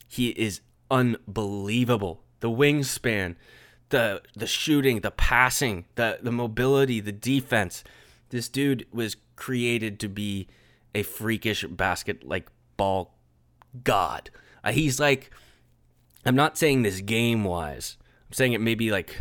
[0.08, 2.21] He is unbelievable.
[2.41, 3.36] The wingspan,
[3.89, 7.84] the the shooting, the passing, the the mobility, the defense.
[8.30, 10.47] This dude was created to be
[10.93, 13.15] a freakish basket like ball
[13.84, 14.30] god.
[14.63, 15.32] Uh, he's like,
[16.25, 17.97] I'm not saying this game wise.
[18.27, 19.15] I'm saying it maybe like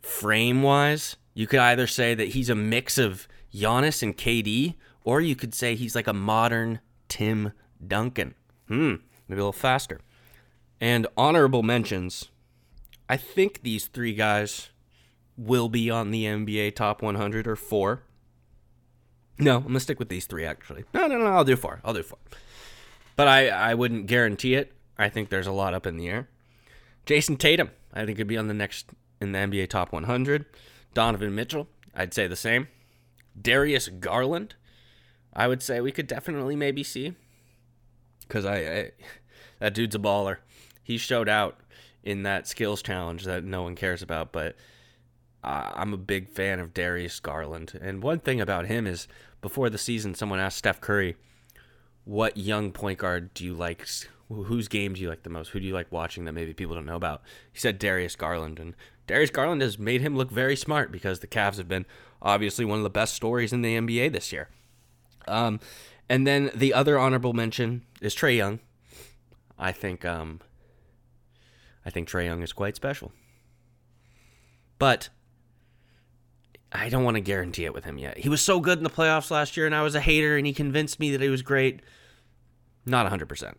[0.00, 1.16] frame wise.
[1.34, 5.54] You could either say that he's a mix of Giannis and KD, or you could
[5.54, 7.52] say he's like a modern Tim
[7.86, 8.34] Duncan.
[8.68, 8.94] Hmm,
[9.28, 10.00] maybe a little faster.
[10.80, 12.30] And honorable mentions.
[13.08, 14.70] I think these three guys
[15.36, 18.02] will be on the NBA top 100 or four.
[19.38, 20.84] No, I'm gonna stick with these three actually.
[20.94, 21.80] No, no, no, I'll do four.
[21.84, 22.18] I'll do four.
[23.16, 24.72] But I, I wouldn't guarantee it.
[24.98, 26.28] I think there's a lot up in the air.
[27.06, 28.86] Jayson Tatum, I think could be on the next
[29.20, 30.46] in the NBA top 100.
[30.94, 32.68] Donovan Mitchell, I'd say the same.
[33.40, 34.54] Darius Garland,
[35.32, 37.14] I would say we could definitely maybe see.
[38.28, 38.90] Cause I, I
[39.58, 40.38] that dude's a baller.
[40.82, 41.58] He showed out
[42.02, 44.56] in that skills challenge that no one cares about, but
[45.42, 47.78] I'm a big fan of Darius Garland.
[47.80, 49.06] And one thing about him is
[49.42, 51.16] before the season, someone asked Steph Curry,
[52.04, 53.86] What young point guard do you like?
[54.28, 55.50] Whose game do you like the most?
[55.50, 57.22] Who do you like watching that maybe people don't know about?
[57.52, 58.58] He said Darius Garland.
[58.58, 58.74] And
[59.06, 61.84] Darius Garland has made him look very smart because the Cavs have been
[62.22, 64.48] obviously one of the best stories in the NBA this year.
[65.28, 65.60] Um,
[66.08, 68.60] and then the other honorable mention is Trae Young.
[69.58, 70.40] I think um,
[71.84, 73.12] I think Trae Young is quite special.
[74.78, 75.10] But
[76.72, 78.18] I don't want to guarantee it with him yet.
[78.18, 80.46] He was so good in the playoffs last year, and I was a hater, and
[80.46, 81.80] he convinced me that he was great.
[82.84, 83.54] Not 100%.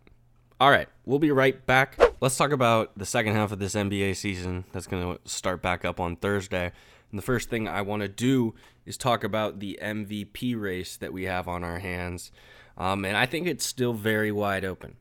[0.58, 2.00] All right, we'll be right back.
[2.18, 5.84] Let's talk about the second half of this NBA season that's going to start back
[5.84, 6.72] up on Thursday.
[7.10, 8.54] And the first thing I want to do
[8.86, 12.32] is talk about the MVP race that we have on our hands.
[12.78, 14.96] Um, and I think it's still very wide open.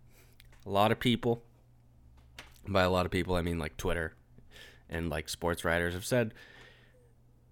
[0.65, 1.41] A lot of people,
[2.67, 4.13] by a lot of people, I mean like Twitter
[4.89, 6.33] and like sports writers, have said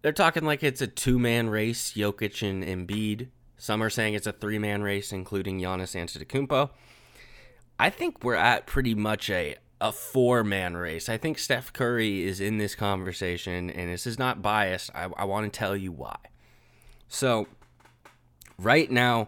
[0.01, 3.29] they're talking like it's a two man race, Jokic and Embiid.
[3.57, 6.69] Some are saying it's a three man race, including Giannis Antetokounmpo.
[7.83, 11.09] I think we're at pretty much a a four man race.
[11.09, 14.89] I think Steph Curry is in this conversation, and this is not biased.
[14.95, 16.15] I, I want to tell you why.
[17.09, 17.45] So,
[18.57, 19.27] right now,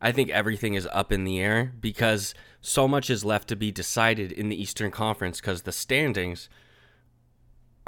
[0.00, 3.72] I think everything is up in the air because so much is left to be
[3.72, 6.48] decided in the Eastern Conference because the standings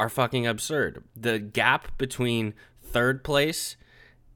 [0.01, 1.05] are fucking absurd.
[1.15, 3.77] The gap between third place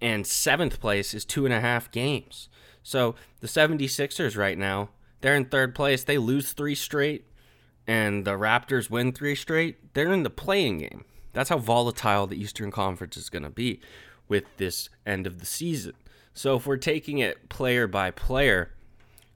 [0.00, 2.48] and seventh place is two and a half games.
[2.84, 4.90] So the 76ers right now,
[5.22, 6.04] they're in third place.
[6.04, 7.24] They lose three straight,
[7.86, 9.94] and the Raptors win three straight.
[9.94, 11.04] They're in the playing game.
[11.32, 13.80] That's how volatile the Eastern Conference is going to be
[14.28, 15.94] with this end of the season.
[16.34, 18.72] So if we're taking it player by player,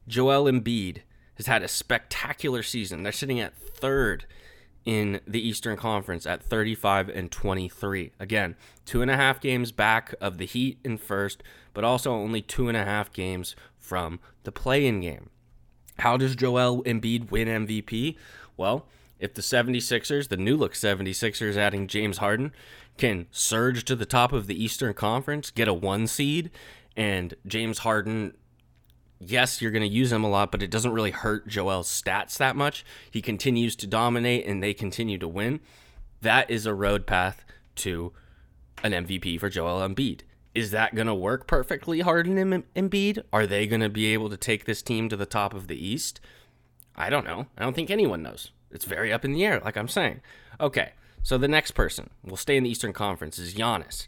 [0.06, 0.98] Joel Embiid
[1.36, 3.02] has had a spectacular season.
[3.02, 4.26] They're sitting at third
[4.84, 8.12] in the Eastern Conference at 35 and 23.
[8.18, 11.42] Again, two and a half games back of the Heat in first,
[11.74, 15.30] but also only two and a half games from the play in game.
[15.98, 18.16] How does Joel Embiid win MVP?
[18.56, 18.86] Well,
[19.18, 22.52] if the 76ers, the new look 76ers, adding James Harden,
[22.96, 26.50] can surge to the top of the Eastern Conference, get a one seed,
[26.96, 28.34] and James Harden
[29.18, 32.36] yes, you're going to use him a lot, but it doesn't really hurt Joel's stats
[32.38, 32.84] that much.
[33.10, 35.60] He continues to dominate and they continue to win.
[36.20, 37.44] That is a road path
[37.76, 38.12] to
[38.82, 40.20] an MVP for Joel Embiid.
[40.56, 43.22] Is that going to work perfectly, Harden and Embiid?
[43.30, 45.76] Are they going to be able to take this team to the top of the
[45.76, 46.18] East?
[46.96, 47.48] I don't know.
[47.58, 48.52] I don't think anyone knows.
[48.70, 50.22] It's very up in the air, like I'm saying.
[50.58, 50.92] Okay,
[51.22, 54.06] so the next person, we'll stay in the Eastern Conference, is Giannis.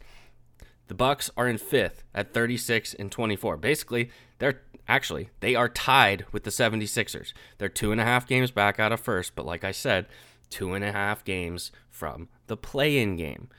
[0.87, 3.57] The Bucks are in fifth at 36 and 24.
[3.57, 4.09] Basically,
[4.39, 7.31] they're actually they are tied with the 76ers.
[7.59, 10.07] They're two and a half games back out of first, but like I said,
[10.49, 13.49] two and a half games from the play-in game.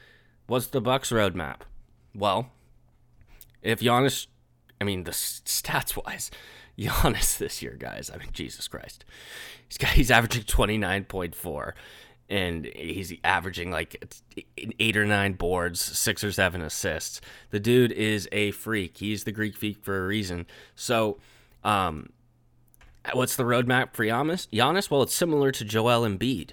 [0.49, 1.61] What's the Bucks roadmap?
[2.17, 2.51] Well,
[3.63, 4.27] if Giannis,
[4.81, 6.31] I mean the stats wise,
[6.79, 8.11] Giannis this year, guys.
[8.13, 9.05] I mean Jesus Christ,
[9.69, 11.73] he's got he's averaging 29.4
[12.31, 14.05] and he's averaging like
[14.79, 17.21] eight or nine boards, six or seven assists.
[17.51, 18.99] The dude is a freak.
[18.99, 20.47] He's the Greek freak for a reason.
[20.77, 21.19] So,
[21.65, 22.11] um,
[23.13, 24.49] what's the roadmap for Giannis?
[24.51, 24.91] Giannis?
[24.91, 26.53] Well, it's similar to Joel Embiid.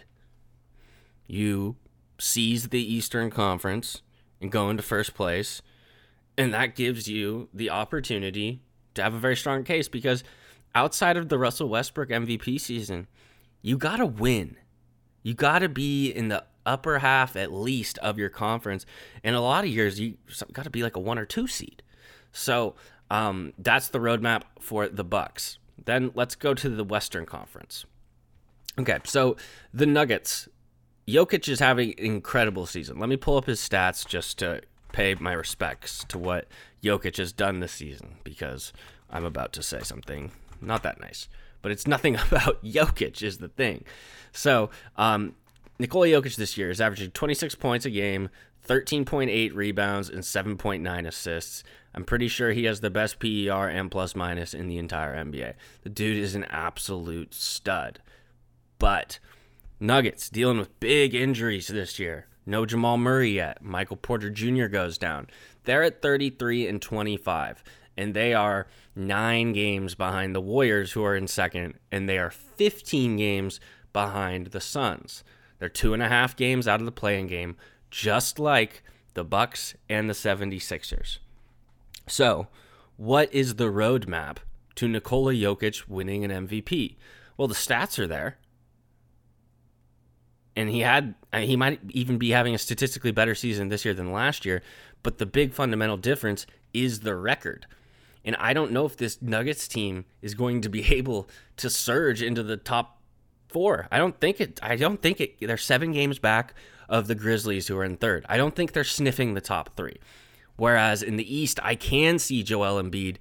[1.27, 1.75] You
[2.17, 4.01] seize the Eastern Conference
[4.41, 5.61] and go into first place,
[6.37, 8.61] and that gives you the opportunity
[8.93, 10.23] to have a very strong case because
[10.75, 13.07] outside of the Russell Westbrook MVP season,
[13.61, 14.57] you got to win
[15.27, 18.85] you got to be in the upper half at least of your conference.
[19.25, 20.13] And a lot of years, you
[20.53, 21.83] got to be like a one or two seed.
[22.31, 22.75] So
[23.11, 25.59] um, that's the roadmap for the Bucks.
[25.83, 27.85] Then let's go to the Western Conference.
[28.79, 29.35] Okay, so
[29.73, 30.47] the Nuggets.
[31.05, 32.97] Jokic is having an incredible season.
[32.97, 36.47] Let me pull up his stats just to pay my respects to what
[36.83, 38.73] Jokic has done this season because
[39.09, 41.27] I'm about to say something not that nice.
[41.61, 43.83] But it's nothing about Jokic is the thing.
[44.31, 45.35] So, um,
[45.79, 48.29] Nikola Jokic this year is averaging 26 points a game,
[48.67, 51.63] 13.8 rebounds, and 7.9 assists.
[51.93, 55.53] I'm pretty sure he has the best PER and plus minus in the entire NBA.
[55.83, 57.99] The dude is an absolute stud.
[58.79, 59.19] But
[59.79, 62.27] Nuggets dealing with big injuries this year.
[62.47, 63.61] No Jamal Murray yet.
[63.61, 64.67] Michael Porter Jr.
[64.67, 65.27] goes down.
[65.65, 67.61] They're at 33 and 25,
[67.97, 72.31] and they are nine games behind the Warriors, who are in second, and they are
[72.31, 73.59] 15 games
[73.91, 75.25] behind the Suns.
[75.59, 77.57] They're two and a half games out of the playing game,
[77.91, 78.81] just like
[79.13, 81.17] the Bucks and the 76ers.
[82.07, 82.47] So,
[82.95, 84.37] what is the roadmap
[84.75, 86.95] to Nikola Jokic winning an MVP?
[87.35, 88.37] Well, the stats are there.
[90.57, 93.93] And he had uh, he might even be having a statistically better season this year
[93.93, 94.63] than last year,
[95.03, 97.67] but the big fundamental difference is the record.
[98.25, 102.23] And I don't know if this Nuggets team is going to be able to surge
[102.23, 102.99] into the top
[103.47, 103.87] four.
[103.91, 104.59] I don't think it.
[104.63, 105.39] I don't think it.
[105.39, 106.55] They're seven games back
[106.89, 108.25] of the Grizzlies, who are in third.
[108.27, 109.99] I don't think they're sniffing the top three.
[110.55, 113.17] Whereas in the East, I can see Joel Embiid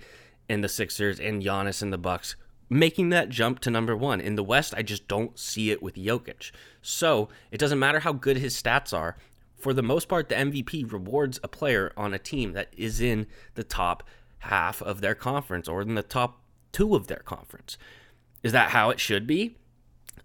[0.49, 2.35] and the Sixers and Giannis and the Bucks
[2.69, 4.21] making that jump to number one.
[4.21, 6.51] In the West, I just don't see it with Jokic.
[6.83, 9.17] So it doesn't matter how good his stats are.
[9.57, 13.27] For the most part, the MVP rewards a player on a team that is in
[13.55, 14.03] the top
[14.41, 16.41] half of their conference or in the top
[16.73, 17.79] two of their conference.
[18.43, 19.57] Is that how it should be?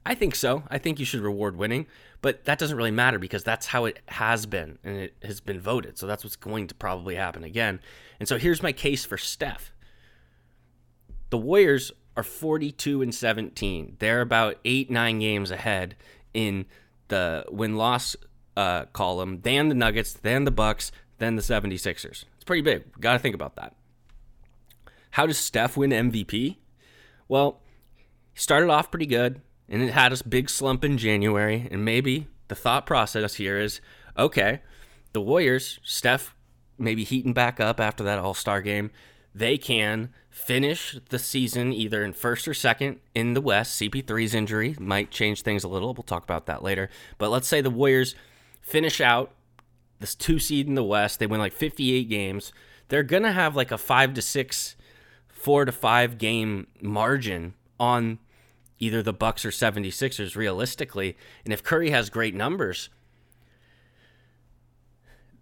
[0.05, 0.63] I think so.
[0.67, 1.85] I think you should reward winning,
[2.21, 5.59] but that doesn't really matter because that's how it has been and it has been
[5.59, 5.97] voted.
[5.97, 7.79] So that's what's going to probably happen again.
[8.19, 9.71] And so here's my case for Steph.
[11.29, 11.91] The Warriors
[12.21, 13.97] are 42 and 17.
[13.99, 15.95] They're about 8 9 games ahead
[16.33, 16.65] in
[17.07, 18.15] the win-loss
[18.55, 22.25] uh, column, then the Nuggets, then the Bucks, then the 76ers.
[22.35, 22.83] It's pretty big.
[22.99, 23.75] Got to think about that.
[25.11, 26.57] How does Steph win MVP?
[27.27, 27.59] Well,
[28.33, 31.67] he started off pretty good and it had a big slump in January.
[31.71, 33.81] And maybe the thought process here is
[34.17, 34.61] okay,
[35.13, 36.35] the Warriors, Steph
[36.77, 38.91] maybe heating back up after that All Star game,
[39.33, 43.79] they can finish the season either in first or second in the West.
[43.79, 45.93] CP3's injury might change things a little.
[45.93, 46.89] We'll talk about that later.
[47.17, 48.15] But let's say the Warriors
[48.61, 49.33] finish out
[49.99, 51.19] this two seed in the West.
[51.19, 52.53] They win like 58 games.
[52.87, 54.75] They're going to have like a five to six,
[55.27, 58.19] four to five game margin on
[58.79, 61.15] either the Bucks or 76ers realistically.
[61.43, 62.89] And if Curry has great numbers,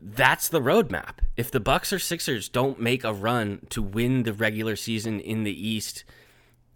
[0.01, 1.15] that's the roadmap.
[1.35, 5.43] If the Bucks or Sixers don't make a run to win the regular season in
[5.43, 6.03] the East,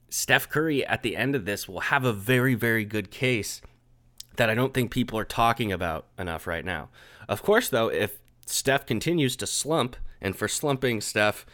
[0.10, 3.62] Steph Curry at the end of this will have a very very good case
[4.36, 6.90] that I don't think people are talking about enough right now.
[7.28, 11.46] Of course though, if Steph continues to slump and for slumping Steph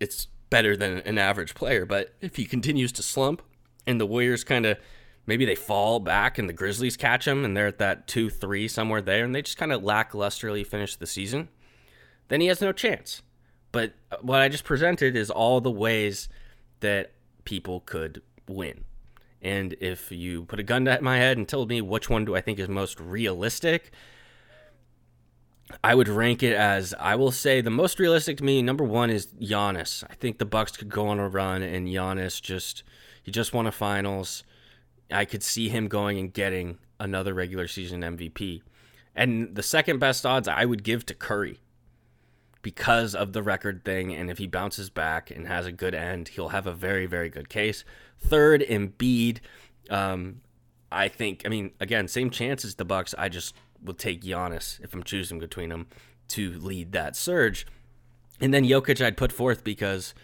[0.00, 3.40] it's better than an average player, but if he continues to slump
[3.86, 4.78] and the Warriors kind of
[5.26, 8.68] maybe they fall back and the Grizzlies catch them and they're at that 2 3
[8.68, 11.48] somewhere there and they just kind of lacklusterly finish the season,
[12.28, 13.22] then he has no chance.
[13.70, 16.28] But uh, what I just presented is all the ways
[16.80, 17.12] that
[17.44, 18.84] people could win.
[19.40, 22.36] And if you put a gun to my head and told me which one do
[22.36, 23.90] I think is most realistic,
[25.82, 28.62] I would rank it as I will say the most realistic to me.
[28.62, 30.04] Number one is Giannis.
[30.08, 32.82] I think the Bucks could go on a run, and Giannis just
[33.22, 34.44] he just won a finals.
[35.12, 38.62] I could see him going and getting another regular season MVP.
[39.14, 41.60] And the second best odds I would give to Curry
[42.62, 44.14] because of the record thing.
[44.14, 47.28] And if he bounces back and has a good end, he'll have a very, very
[47.28, 47.84] good case.
[48.18, 49.40] Third, Embiid.
[49.90, 50.40] Um,
[50.90, 53.14] I think, I mean, again, same chance as the Bucks.
[53.18, 55.88] I just will take Giannis if I'm choosing between them
[56.28, 57.66] to lead that surge.
[58.40, 60.14] And then Jokic, I'd put fourth because,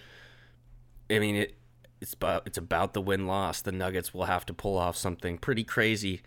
[1.10, 1.57] I mean, it,
[2.00, 3.60] it's about it's about the win loss.
[3.60, 6.22] The Nuggets will have to pull off something pretty crazy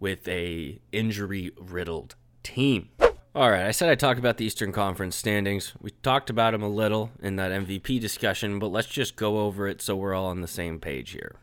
[0.00, 2.88] with a injury riddled team.
[3.36, 5.72] All right, I said I'd talk about the Eastern Conference standings.
[5.80, 9.66] We talked about them a little in that MVP discussion, but let's just go over
[9.66, 11.34] it so we're all on the same page here,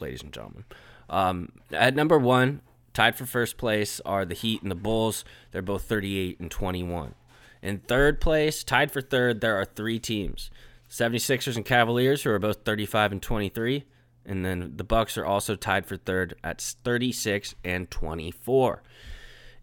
[0.00, 0.64] ladies and gentlemen.
[1.08, 2.62] Um, at number one,
[2.94, 5.24] tied for first place, are the Heat and the Bulls.
[5.52, 7.14] They're both 38 and 21.
[7.62, 10.50] In third place, tied for third, there are three teams
[10.90, 13.84] 76ers and Cavaliers, who are both 35 and 23.
[14.26, 18.82] And then the Bucks are also tied for third at 36 and 24.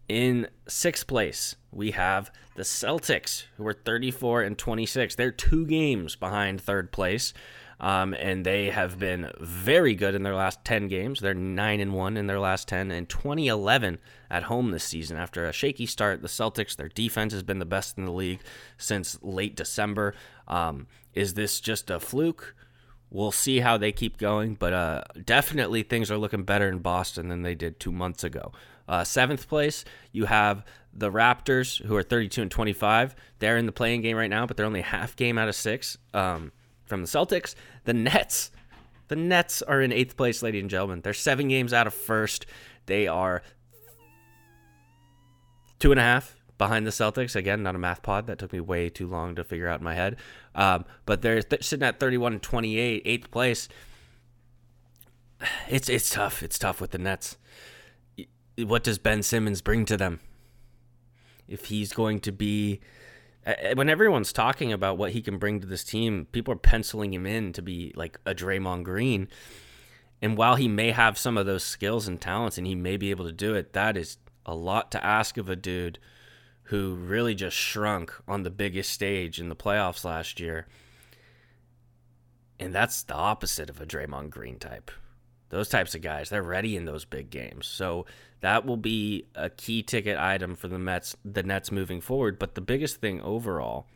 [0.08, 5.14] In sixth place, we have the Celtics, who are 34 and 26.
[5.14, 7.34] They're two games behind third place,
[7.80, 11.20] um, and they have been very good in their last 10 games.
[11.20, 13.98] They're 9 and 1 in their last 10, and 2011
[14.30, 15.16] at home this season.
[15.16, 18.40] After a shaky start, the Celtics, their defense has been the best in the league
[18.76, 20.14] since late December.
[20.48, 22.56] Um, is this just a fluke?
[23.10, 27.28] We'll see how they keep going, but uh, definitely things are looking better in Boston
[27.28, 28.52] than they did two months ago.
[28.86, 33.14] Uh, seventh place, you have the Raptors, who are 32 and 25.
[33.38, 35.96] They're in the playing game right now, but they're only half game out of six
[36.12, 36.52] um,
[36.88, 37.54] from the Celtics.
[37.84, 38.50] The Nets,
[39.08, 41.00] the Nets are in eighth place, ladies and gentlemen.
[41.02, 42.46] They're seven games out of first.
[42.86, 43.42] They are
[45.78, 47.36] two and a half behind the Celtics.
[47.36, 48.26] Again, not a math pod.
[48.26, 50.16] That took me way too long to figure out in my head.
[50.54, 53.68] Um, but they're th- sitting at 31 and 28, eighth place.
[55.68, 56.42] It's it's tough.
[56.42, 57.36] It's tough with the Nets
[58.64, 60.20] what does Ben Simmons bring to them?
[61.46, 62.80] If he's going to be
[63.74, 67.26] when everyone's talking about what he can bring to this team, people are penciling him
[67.26, 69.28] in to be like a Draymond Green.
[70.20, 73.10] And while he may have some of those skills and talents and he may be
[73.10, 75.98] able to do it, that is a lot to ask of a dude
[76.64, 80.66] who really just shrunk on the biggest stage in the playoffs last year.
[82.60, 84.90] And that's the opposite of a Draymond Green type.
[85.50, 87.66] Those types of guys, they're ready in those big games.
[87.66, 88.04] So
[88.40, 92.38] that will be a key ticket item for the Mets, the Nets moving forward.
[92.38, 93.86] But the biggest thing overall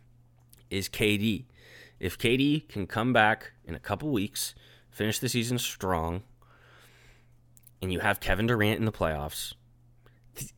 [0.71, 1.45] is KD.
[2.01, 4.55] If KD can come back in a couple weeks,
[4.91, 6.23] finish the season strong,
[7.81, 9.55] and you have Kevin Durant in the playoffs,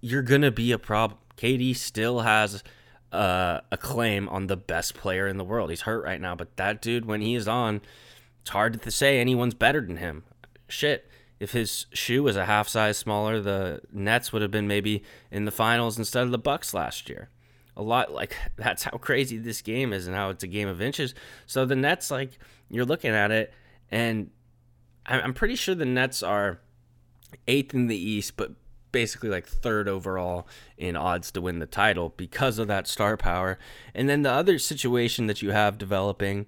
[0.00, 1.18] you're gonna be a problem.
[1.36, 2.62] KD still has
[3.12, 5.70] uh, a claim on the best player in the world.
[5.70, 7.82] He's hurt right now, but that dude, when he is on,
[8.40, 10.24] it's hard to say anyone's better than him
[10.68, 11.08] shit,
[11.40, 15.44] if his shoe was a half size smaller, the Nets would have been maybe in
[15.44, 17.28] the finals instead of the Bucks last year.
[17.76, 20.80] A lot like that's how crazy this game is and how it's a game of
[20.80, 21.14] inches.
[21.46, 22.38] So the Nets, like
[22.70, 23.52] you're looking at it,
[23.90, 24.30] and
[25.06, 26.60] I'm pretty sure the Nets are
[27.46, 28.52] eighth in the East, but
[28.90, 30.46] basically like third overall
[30.78, 33.58] in odds to win the title because of that star power.
[33.92, 36.46] And then the other situation that you have developing,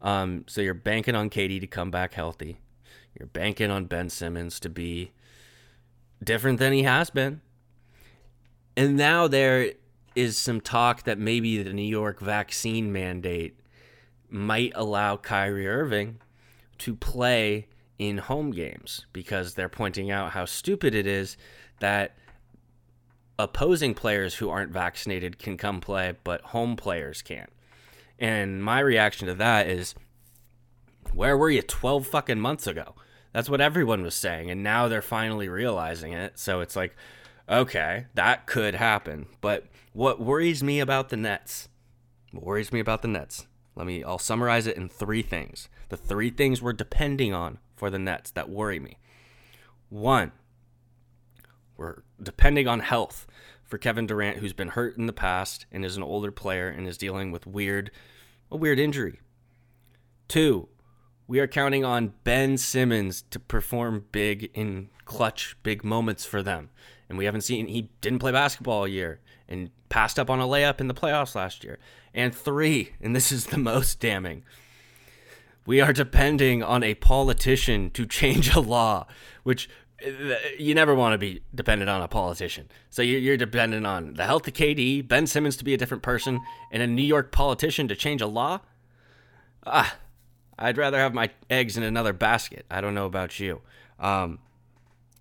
[0.00, 2.60] um, so you're banking on KD to come back healthy.
[3.18, 5.12] You're banking on Ben Simmons to be
[6.22, 7.40] different than he has been.
[8.76, 9.72] And now there
[10.14, 13.58] is some talk that maybe the New York vaccine mandate
[14.30, 16.18] might allow Kyrie Irving
[16.78, 17.66] to play
[17.98, 21.36] in home games because they're pointing out how stupid it is
[21.80, 22.16] that
[23.38, 27.50] opposing players who aren't vaccinated can come play, but home players can't.
[28.18, 29.94] And my reaction to that is,
[31.12, 32.94] where were you 12 fucking months ago?
[33.32, 34.50] That's what everyone was saying.
[34.50, 36.38] And now they're finally realizing it.
[36.38, 36.96] So it's like,
[37.48, 39.26] okay, that could happen.
[39.40, 41.68] But what worries me about the Nets,
[42.32, 45.68] what worries me about the Nets, let me, I'll summarize it in three things.
[45.88, 48.98] The three things we're depending on for the Nets that worry me.
[49.88, 50.32] One,
[51.76, 53.26] we're depending on health
[53.64, 56.88] for Kevin Durant, who's been hurt in the past and is an older player and
[56.88, 57.90] is dealing with weird,
[58.50, 59.20] a weird injury.
[60.26, 60.68] Two,
[61.28, 66.70] we are counting on Ben Simmons to perform big in clutch, big moments for them.
[67.08, 70.46] And we haven't seen, he didn't play basketball all year and passed up on a
[70.46, 71.78] layup in the playoffs last year.
[72.14, 74.42] And three, and this is the most damning,
[75.66, 79.06] we are depending on a politician to change a law,
[79.42, 79.68] which
[80.06, 82.68] uh, you never want to be dependent on a politician.
[82.88, 86.40] So you're dependent on the health of KD, Ben Simmons to be a different person,
[86.72, 88.60] and a New York politician to change a law.
[89.66, 89.96] Ah,
[90.58, 92.66] I'd rather have my eggs in another basket.
[92.70, 93.60] I don't know about you.
[93.98, 94.38] Um,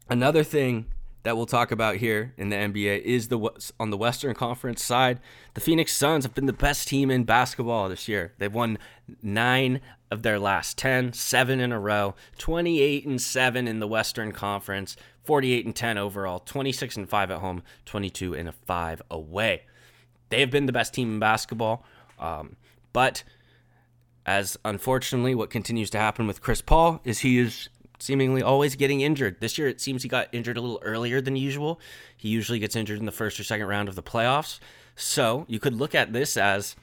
[0.10, 0.88] another thing
[1.24, 5.20] that we'll talk about here in the NBA is the on the Western Conference side.
[5.56, 8.34] The Phoenix Suns have been the best team in basketball this year.
[8.38, 8.78] They've won
[9.22, 14.32] nine of their last 10, seven in a row, 28 and 7 in the Western
[14.32, 19.64] Conference, 48 and 10 overall, 26 and 5 at home, 22 and 5 away.
[20.30, 21.84] They have been the best team in basketball.
[22.20, 22.56] Um,
[22.94, 23.24] but
[24.28, 29.00] as unfortunately, what continues to happen with Chris Paul is he is seemingly always getting
[29.00, 29.38] injured.
[29.40, 31.80] This year, it seems he got injured a little earlier than usual.
[32.16, 34.60] He usually gets injured in the first or second round of the playoffs.
[34.96, 36.76] So you could look at this as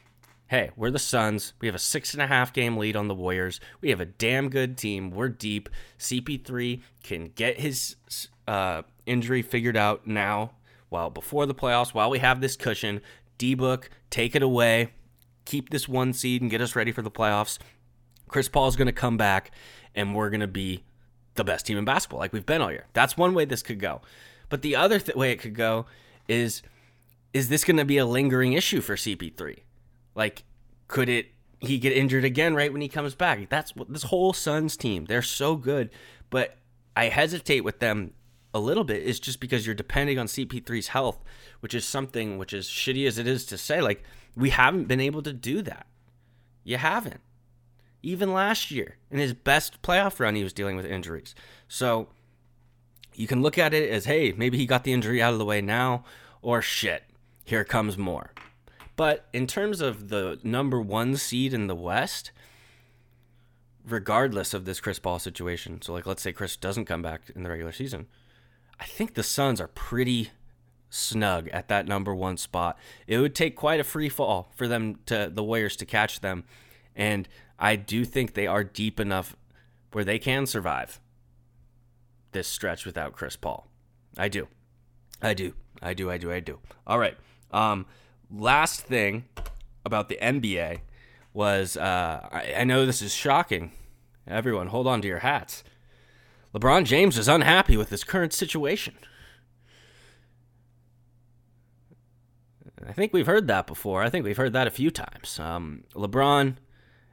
[0.48, 1.52] hey, we're the Suns.
[1.60, 3.60] We have a six and a half game lead on the Warriors.
[3.80, 5.10] We have a damn good team.
[5.10, 5.68] We're deep.
[5.98, 7.96] CP3 can get his
[8.46, 10.52] uh, injury figured out now,
[10.88, 13.00] while before the playoffs, while we have this cushion.
[13.36, 14.90] D Book, take it away
[15.44, 17.58] keep this one seed and get us ready for the playoffs.
[18.28, 19.50] Chris Paul is going to come back
[19.94, 20.84] and we're going to be
[21.34, 22.86] the best team in basketball like we've been all year.
[22.92, 24.00] That's one way this could go.
[24.48, 25.86] But the other th- way it could go
[26.28, 26.62] is
[27.32, 29.58] is this going to be a lingering issue for CP3?
[30.14, 30.44] Like
[30.88, 31.28] could it
[31.60, 33.48] he get injured again right when he comes back?
[33.48, 35.06] That's what this whole Suns team.
[35.06, 35.90] They're so good,
[36.30, 36.56] but
[36.96, 38.12] I hesitate with them
[38.52, 41.18] a little bit is just because you're depending on CP3's health,
[41.60, 44.04] which is something which is shitty as it is to say like
[44.36, 45.86] we haven't been able to do that.
[46.62, 47.20] You haven't.
[48.02, 51.34] Even last year, in his best playoff run, he was dealing with injuries.
[51.68, 52.08] So
[53.14, 55.44] you can look at it as hey, maybe he got the injury out of the
[55.44, 56.04] way now,
[56.42, 57.04] or shit,
[57.44, 58.32] here comes more.
[58.96, 62.30] But in terms of the number one seed in the West,
[63.86, 67.42] regardless of this Chris Paul situation, so like let's say Chris doesn't come back in
[67.42, 68.06] the regular season,
[68.78, 70.30] I think the Suns are pretty
[70.94, 72.78] snug at that number one spot.
[73.06, 76.44] It would take quite a free fall for them to the Warriors to catch them,
[76.94, 77.28] and
[77.58, 79.36] I do think they are deep enough
[79.92, 81.00] where they can survive
[82.32, 83.68] this stretch without Chris Paul.
[84.16, 84.48] I do,
[85.20, 86.58] I do, I do, I do, I do.
[86.86, 87.16] All right.
[87.50, 87.86] Um,
[88.30, 89.24] last thing
[89.84, 90.80] about the NBA
[91.32, 93.72] was uh, I, I know this is shocking.
[94.26, 95.62] Everyone, hold on to your hats.
[96.54, 98.94] LeBron James is unhappy with his current situation.
[102.86, 104.02] I think we've heard that before.
[104.02, 105.38] I think we've heard that a few times.
[105.40, 106.56] Um, LeBron,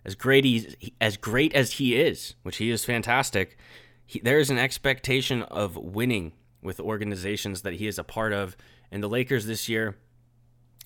[0.03, 3.57] as great he, as great as he is, which he is fantastic,
[4.05, 8.57] he, there is an expectation of winning with organizations that he is a part of,
[8.91, 9.97] and the Lakers this year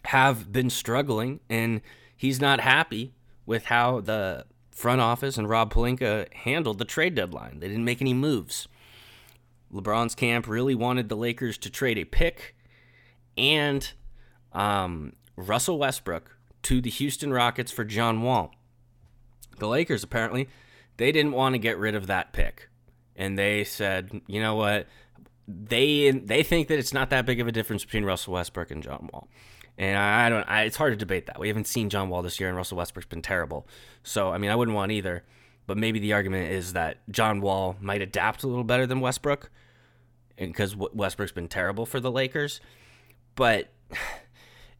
[0.06, 1.82] have been struggling, and
[2.16, 3.14] he's not happy
[3.46, 7.60] with how the front office and Rob Pelinka handled the trade deadline.
[7.60, 8.68] They didn't make any moves.
[9.74, 12.56] LeBron's camp really wanted the Lakers to trade a pick
[13.38, 13.92] and
[14.56, 18.52] um, Russell Westbrook to the Houston Rockets for John Wall.
[19.60, 20.50] The Lakers apparently
[20.98, 22.70] they didn't want to get rid of that pick,
[23.16, 24.88] and they said, you know what,
[25.48, 28.82] they they think that it's not that big of a difference between Russell Westbrook and
[28.82, 29.28] John Wall.
[29.78, 30.44] And I don't.
[30.50, 31.38] I, it's hard to debate that.
[31.38, 33.68] We haven't seen John Wall this year, and Russell Westbrook's been terrible.
[34.04, 35.24] So I mean, I wouldn't want either.
[35.68, 39.50] But maybe the argument is that John Wall might adapt a little better than Westbrook,
[40.38, 42.62] because Westbrook's been terrible for the Lakers.
[43.36, 43.74] But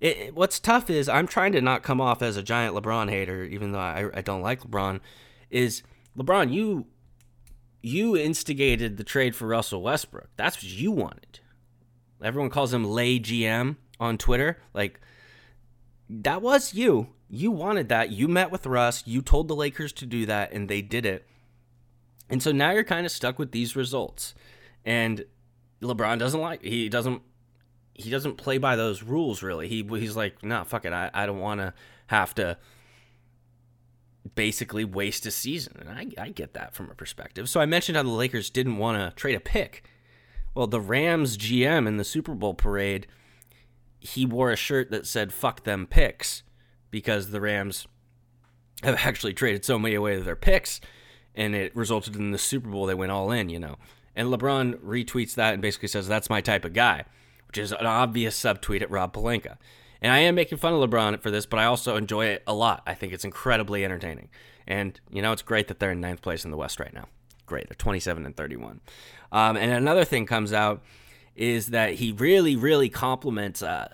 [0.02, 3.44] it, what's tough is I'm trying to not come off as a giant LeBron hater,
[3.44, 5.00] even though I, I don't like LeBron.
[5.50, 5.84] Is
[6.18, 6.88] LeBron you
[7.82, 10.30] you instigated the trade for Russell Westbrook?
[10.36, 11.40] That's what you wanted.
[12.22, 14.60] Everyone calls him Lay GM on Twitter.
[14.74, 15.00] Like
[16.10, 17.10] that was you.
[17.30, 18.12] You wanted that.
[18.12, 19.04] You met with Russ.
[19.06, 21.26] You told the Lakers to do that, and they did it.
[22.30, 24.34] And so now you're kind of stuck with these results.
[24.84, 25.26] And
[25.82, 27.22] LeBron doesn't like he doesn't
[27.96, 29.68] he doesn't play by those rules really.
[29.68, 30.94] He he's like, nah, fuck it.
[30.94, 31.74] I, I don't want to
[32.08, 32.58] have to
[34.36, 35.78] basically waste a season.
[35.80, 37.50] And I, I get that from a perspective.
[37.50, 39.84] So I mentioned how the Lakers didn't want to trade a pick.
[40.54, 43.08] Well, the Rams GM in the Super Bowl parade,
[44.00, 46.44] he wore a shirt that said "fuck them picks"
[46.92, 47.88] because the Rams
[48.84, 50.80] have actually traded so many away of their picks,
[51.34, 52.86] and it resulted in the Super Bowl.
[52.86, 53.76] They went all in, you know.
[54.16, 57.04] And LeBron retweets that and basically says, "That's my type of guy,"
[57.56, 59.56] which is an obvious subtweet at Rob Pelinka.
[60.02, 62.54] And I am making fun of LeBron for this, but I also enjoy it a
[62.54, 62.84] lot.
[62.86, 64.28] I think it's incredibly entertaining.
[64.68, 67.06] And, you know, it's great that they're in ninth place in the West right now.
[67.46, 67.70] Great.
[67.70, 68.82] They're 27 and 31.
[69.32, 70.84] Um, and another thing comes out
[71.34, 73.88] is that he really, really compliments, uh,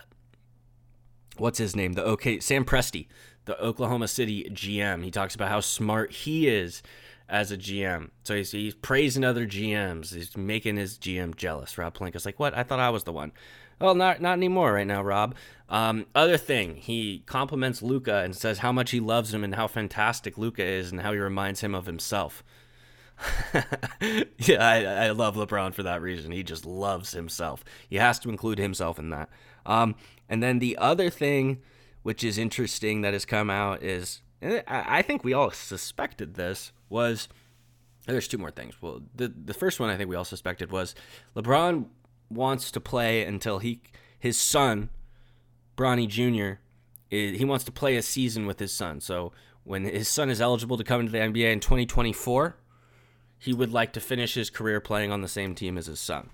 [1.37, 1.93] what's his name?
[1.93, 3.05] The OK, Sam Presti,
[3.45, 5.03] the Oklahoma City GM.
[5.03, 6.81] He talks about how smart he is
[7.29, 8.09] as a GM.
[8.23, 10.13] So he's, he's praising other GMs.
[10.13, 11.77] He's making his GM jealous.
[11.77, 12.57] Rob Pelinka's like, what?
[12.57, 13.31] I thought I was the one.
[13.81, 15.33] Well, not not anymore right now, Rob.
[15.67, 19.67] Um, other thing, he compliments Luka and says how much he loves him and how
[19.67, 22.43] fantastic Luka is and how he reminds him of himself.
[24.37, 26.31] yeah, I, I, love LeBron for that reason.
[26.31, 27.63] He just loves himself.
[27.87, 29.29] He has to include himself in that.
[29.65, 29.95] Um,
[30.27, 31.61] and then the other thing,
[32.03, 34.21] which is interesting that has come out, is
[34.67, 37.27] I think we all suspected this was.
[38.05, 38.75] There's two more things.
[38.81, 40.95] Well, the the first one I think we all suspected was
[41.35, 41.85] LeBron
[42.29, 43.81] wants to play until he
[44.19, 44.89] his son,
[45.77, 46.59] Bronny Jr.
[47.09, 49.01] he wants to play a season with his son.
[49.01, 49.31] So
[49.63, 52.55] when his son is eligible to come into the NBA in 2024,
[53.37, 56.29] he would like to finish his career playing on the same team as his son.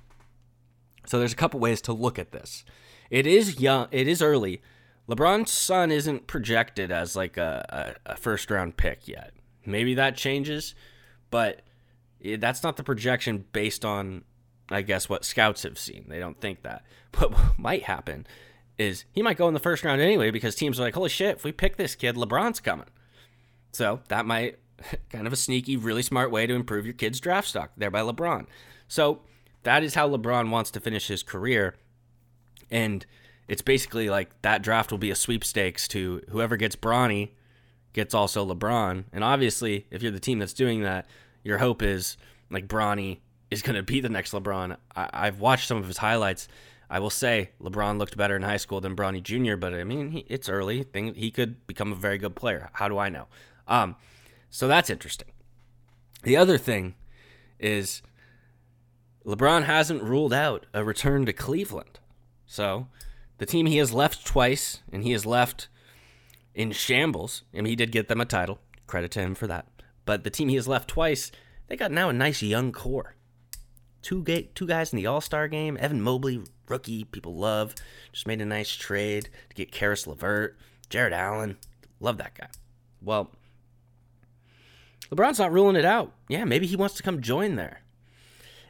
[1.05, 2.65] So there's a couple ways to look at this.
[3.09, 3.87] It is young.
[3.91, 4.61] It is early.
[5.07, 9.33] LeBron's son isn't projected as like a, a, a first round pick yet.
[9.67, 10.73] Maybe that changes,
[11.29, 11.61] but
[12.37, 14.23] that's not the projection based on
[14.69, 16.05] I guess what scouts have seen.
[16.07, 16.83] They don't think that.
[17.19, 18.27] But what might happen
[18.77, 21.37] is he might go in the first round anyway because teams are like, holy shit,
[21.37, 22.89] if we pick this kid, LeBron's coming.
[23.71, 24.59] So that might
[25.09, 28.01] kind of a sneaky, really smart way to improve your kid's draft stock there by
[28.01, 28.45] LeBron.
[28.87, 29.21] So
[29.63, 31.75] that is how LeBron wants to finish his career.
[32.69, 33.05] And
[33.47, 37.31] it's basically like that draft will be a sweepstakes to whoever gets Bronny
[37.97, 39.05] gets also LeBron.
[39.11, 41.07] And obviously, if you're the team that's doing that,
[41.43, 42.15] your hope is
[42.51, 43.17] like Bronny
[43.49, 44.77] is going to be the next LeBron.
[44.95, 46.47] I, have watched some of his highlights.
[46.91, 50.11] I will say LeBron looked better in high school than Bronny Jr., but I mean,
[50.11, 50.83] he, it's early.
[50.83, 52.69] Thing, he could become a very good player.
[52.73, 53.27] How do I know?
[53.67, 53.95] Um,
[54.51, 55.29] so that's interesting.
[56.21, 56.93] The other thing
[57.59, 58.03] is
[59.25, 61.99] LeBron hasn't ruled out a return to Cleveland.
[62.45, 62.87] So
[63.39, 65.67] the team he has left twice, and he has left
[66.57, 67.43] in shambles.
[67.53, 68.59] I mean, he did get them a title.
[68.85, 69.67] Credit to him for that.
[70.05, 71.31] But the team he has left twice,
[71.67, 73.15] they got now a nice young core
[74.07, 75.77] two ga- two guys in the All Star game.
[75.81, 77.75] Evan Mobley, rookie, people love.
[78.13, 80.57] Just made a nice trade to get Caris LeVert,
[80.89, 81.57] Jarrett Allen.
[81.99, 82.47] Love that guy.
[83.01, 83.31] Well,
[85.11, 86.13] LeBron's not ruling it out.
[86.29, 87.81] Yeah, maybe he wants to come join there.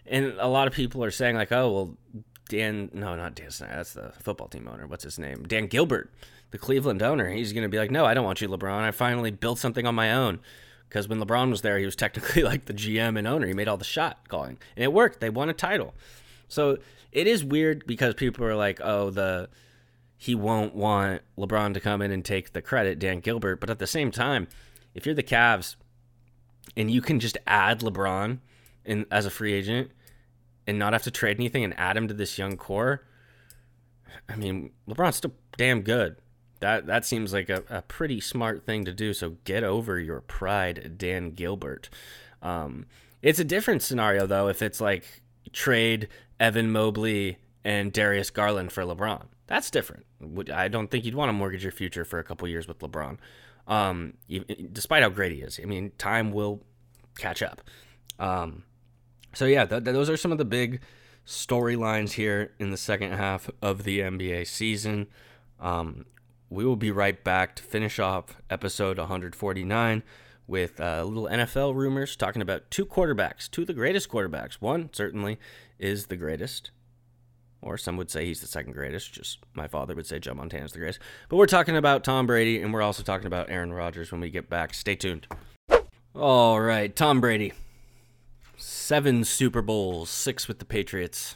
[0.08, 1.98] And a lot of people are saying like, oh well,
[2.48, 3.76] Dan, no, not Dan Snyder.
[3.76, 4.88] That's the football team owner.
[4.88, 5.44] What's his name?
[5.48, 6.12] Dan Gilbert,
[6.52, 7.30] the Cleveland owner.
[7.30, 8.82] He's going to be like, no, I don't want you, LeBron.
[8.82, 10.40] I finally built something on my own
[10.90, 13.48] because when LeBron was there, he was technically like the GM and owner.
[13.48, 15.20] He made all the shot calling, and it worked.
[15.20, 15.94] They won a title.
[16.48, 16.78] So
[17.12, 19.50] it is weird because people are like, "Oh, the
[20.18, 23.80] he won't want LeBron to come in and take the credit, Dan Gilbert." But at
[23.80, 24.48] the same time,
[24.94, 25.76] if you're the Cavs
[26.76, 28.40] and you can just add LeBron
[28.86, 29.92] in as a free agent
[30.68, 33.04] and not have to trade anything and add him to this young core,
[34.30, 36.18] I mean, LeBron's still damn good.
[36.60, 39.14] That that seems like a, a pretty smart thing to do.
[39.14, 41.90] So get over your pride, Dan Gilbert.
[42.42, 42.86] Um,
[43.22, 45.22] it's a different scenario though if it's like
[45.54, 46.08] trade
[46.40, 49.26] Evan Mobley and Darius Garland for LeBron.
[49.48, 50.06] That's different.
[50.54, 53.18] I don't think you'd want to mortgage your future for a couple years with LeBron,
[53.68, 54.14] um,
[54.72, 55.60] despite how great he is.
[55.62, 56.64] I mean, time will
[57.18, 57.62] catch up.
[58.20, 58.64] Um,
[59.38, 60.82] so yeah, th- th- those are some of the big
[61.24, 65.06] storylines here in the second half of the NBA season.
[65.60, 66.06] Um,
[66.50, 70.02] we will be right back to finish off episode 149
[70.48, 74.56] with uh, little NFL rumors talking about two quarterbacks, two of the greatest quarterbacks.
[74.56, 75.38] One certainly
[75.78, 76.72] is the greatest,
[77.62, 79.14] or some would say he's the second greatest.
[79.14, 81.00] Just my father would say Joe Montana's the greatest.
[81.30, 84.32] But we're talking about Tom Brady, and we're also talking about Aaron Rodgers when we
[84.32, 84.74] get back.
[84.74, 85.28] Stay tuned.
[86.16, 87.54] All right, Tom Brady.
[88.58, 91.36] Seven Super Bowls, six with the Patriots,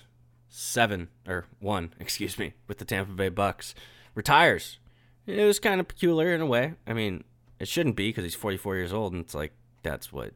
[0.49, 3.73] seven or one, excuse me, with the Tampa Bay Bucks.
[4.13, 4.79] Retires
[5.25, 6.73] it was kind of peculiar in a way.
[6.87, 7.23] I mean,
[7.59, 9.53] it shouldn't be because he's 44 years old, and it's like
[9.83, 10.33] that's what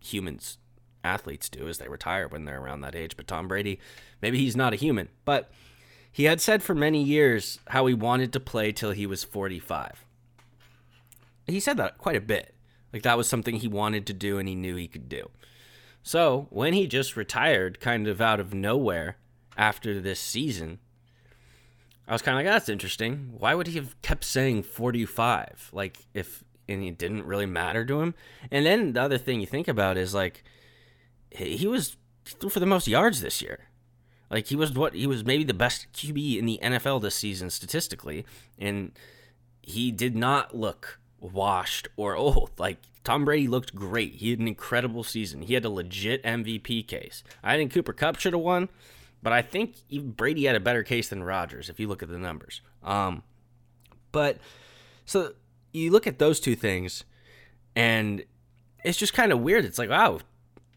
[0.00, 0.58] humans,
[1.04, 3.16] athletes do is they retire when they're around that age.
[3.16, 3.78] But Tom Brady,
[4.20, 5.50] maybe he's not a human, but
[6.10, 10.04] he had said for many years how he wanted to play till he was 45.
[11.46, 12.54] He said that quite a bit.
[12.92, 15.30] Like that was something he wanted to do and he knew he could do.
[16.02, 19.16] So when he just retired, kind of out of nowhere
[19.56, 20.78] after this season,
[22.08, 23.34] I was kind of like, that's interesting.
[23.38, 25.70] Why would he have kept saying 45?
[25.72, 28.14] Like, if, and it didn't really matter to him.
[28.50, 30.42] And then the other thing you think about is like,
[31.30, 33.68] he was threw for the most yards this year.
[34.30, 37.50] Like, he was what, he was maybe the best QB in the NFL this season
[37.50, 38.24] statistically.
[38.58, 38.92] And
[39.62, 42.50] he did not look washed or old.
[42.58, 44.16] Like, Tom Brady looked great.
[44.16, 45.42] He had an incredible season.
[45.42, 47.24] He had a legit MVP case.
[47.42, 48.68] I think Cooper Kupp should have won.
[49.22, 52.18] But I think Brady had a better case than Rodgers if you look at the
[52.18, 52.60] numbers.
[52.82, 53.22] Um,
[54.10, 54.38] but
[55.04, 55.34] so
[55.72, 57.04] you look at those two things,
[57.76, 58.24] and
[58.84, 59.64] it's just kind of weird.
[59.64, 60.18] It's like, wow,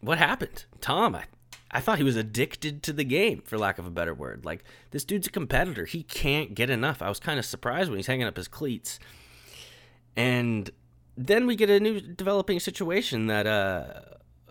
[0.00, 0.64] what happened?
[0.80, 1.24] Tom, I,
[1.72, 4.44] I thought he was addicted to the game, for lack of a better word.
[4.44, 4.62] Like,
[4.92, 5.84] this dude's a competitor.
[5.84, 7.02] He can't get enough.
[7.02, 9.00] I was kind of surprised when he's hanging up his cleats.
[10.14, 10.70] And
[11.16, 14.00] then we get a new developing situation that, uh,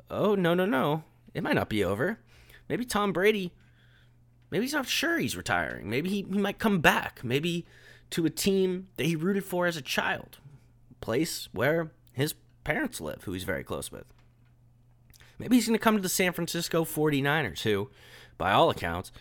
[0.10, 1.04] oh, no, no, no.
[1.34, 2.20] It might not be over.
[2.68, 3.52] Maybe Tom Brady
[4.52, 5.90] Maybe he's not sure he's retiring.
[5.90, 7.24] Maybe he, he might come back.
[7.24, 7.66] Maybe
[8.12, 10.38] to a team that he rooted for as a child,
[11.02, 14.06] place where his parents live, who he's very close with.
[15.38, 17.90] Maybe he's going to come to the San Francisco 49ers, who,
[18.38, 19.12] by all accounts,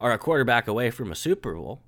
[0.00, 1.80] are a quarterback away from a Super Bowl.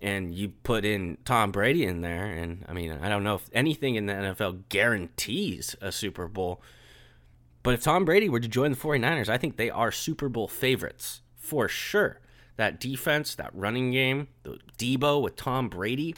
[0.00, 3.50] And you put in Tom Brady in there, and I mean, I don't know if
[3.52, 6.62] anything in the NFL guarantees a Super Bowl.
[7.64, 10.46] But if Tom Brady were to join the 49ers, I think they are Super Bowl
[10.46, 12.20] favorites for sure.
[12.56, 16.14] That defense, that running game, the Debo with Tom Brady,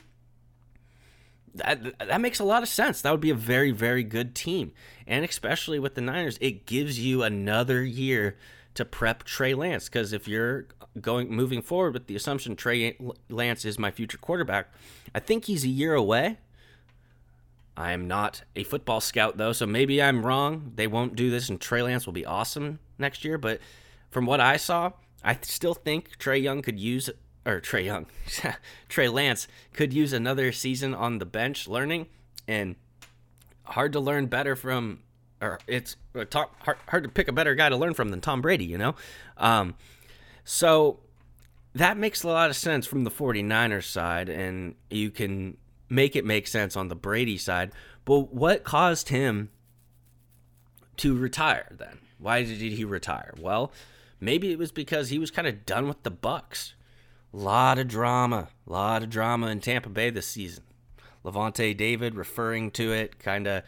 [1.55, 3.01] that that makes a lot of sense.
[3.01, 4.73] That would be a very very good team,
[5.07, 8.37] and especially with the Niners, it gives you another year
[8.75, 9.89] to prep Trey Lance.
[9.89, 10.67] Because if you're
[11.01, 12.97] going moving forward with the assumption Trey
[13.29, 14.73] Lance is my future quarterback,
[15.15, 16.39] I think he's a year away.
[17.77, 20.73] I am not a football scout though, so maybe I'm wrong.
[20.75, 23.39] They won't do this, and Trey Lance will be awesome next year.
[23.39, 23.61] But
[24.11, 24.93] from what I saw,
[25.23, 27.11] I still think Trae Young could use,
[27.47, 28.07] or Trae Young,
[28.89, 32.07] Trey Lance could use another season on the bench learning,
[32.49, 32.77] and
[33.65, 35.01] hard to learn better from,
[35.41, 38.41] or it's uh, hard, hard to pick a better guy to learn from than Tom
[38.41, 38.95] Brady, you know?
[39.37, 39.75] Um,
[40.45, 41.01] so
[41.75, 45.57] that makes a lot of sense from the 49ers side, and you can
[45.89, 47.73] make it make sense on the Brady side.
[48.05, 49.51] But what caused him
[50.99, 51.99] to retire then?
[52.19, 53.35] Why did he retire?
[53.41, 53.73] Well,
[54.21, 56.75] Maybe it was because he was kind of done with the Bucks.
[57.33, 60.65] A lot of drama, a lot of drama in Tampa Bay this season.
[61.25, 63.63] Lavonte David referring to it kind of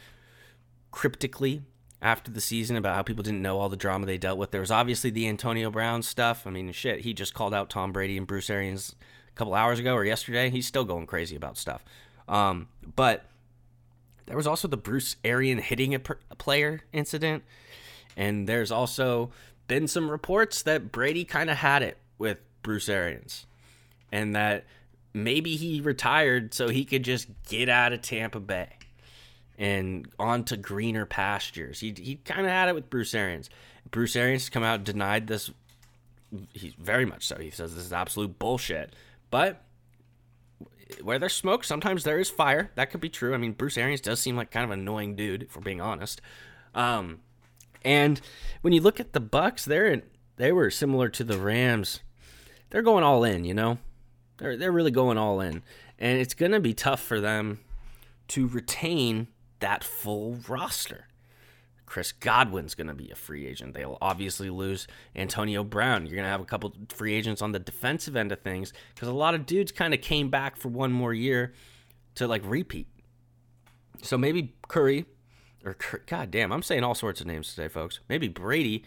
[0.93, 1.62] cryptically
[2.01, 4.51] after the season about how people didn't know all the drama they dealt with.
[4.51, 6.47] There was obviously the Antonio Brown stuff.
[6.47, 8.95] I mean, shit, he just called out Tom Brady and Bruce Arians
[9.28, 10.51] a couple hours ago or yesterday.
[10.51, 11.84] He's still going crazy about stuff.
[12.28, 13.24] Um, but
[14.26, 17.45] there was also the Bruce Arian hitting a, per- a player incident.
[18.16, 19.30] And there's also
[19.68, 23.47] been some reports that Brady kind of had it with Bruce Arians
[24.11, 24.64] and that
[25.14, 28.70] maybe he retired so he could just get out of Tampa Bay
[29.62, 31.78] and onto greener pastures.
[31.78, 33.48] He, he kind of had it with Bruce Arians.
[33.92, 35.52] Bruce Arians come out denied this.
[36.52, 37.36] He's very much so.
[37.36, 38.92] He says this is absolute bullshit.
[39.30, 39.62] But
[41.00, 42.72] where there's smoke, sometimes there is fire.
[42.74, 43.34] That could be true.
[43.34, 45.80] I mean, Bruce Arians does seem like kind of an annoying dude, if we're being
[45.80, 46.20] honest.
[46.74, 47.20] Um,
[47.84, 48.20] and
[48.62, 50.02] when you look at the Bucks, they're
[50.38, 52.00] they were similar to the Rams.
[52.70, 53.78] They're going all in, you know.
[54.38, 55.62] They're they're really going all in,
[56.00, 57.60] and it's gonna be tough for them
[58.28, 59.28] to retain
[59.62, 61.06] that full roster.
[61.86, 63.74] Chris Godwin's going to be a free agent.
[63.74, 66.06] They'll obviously lose Antonio Brown.
[66.06, 69.08] You're going to have a couple free agents on the defensive end of things because
[69.08, 71.52] a lot of dudes kind of came back for one more year
[72.14, 72.86] to like repeat.
[74.02, 75.06] So maybe Curry
[75.64, 78.00] or God damn, I'm saying all sorts of names today, folks.
[78.08, 78.84] Maybe Brady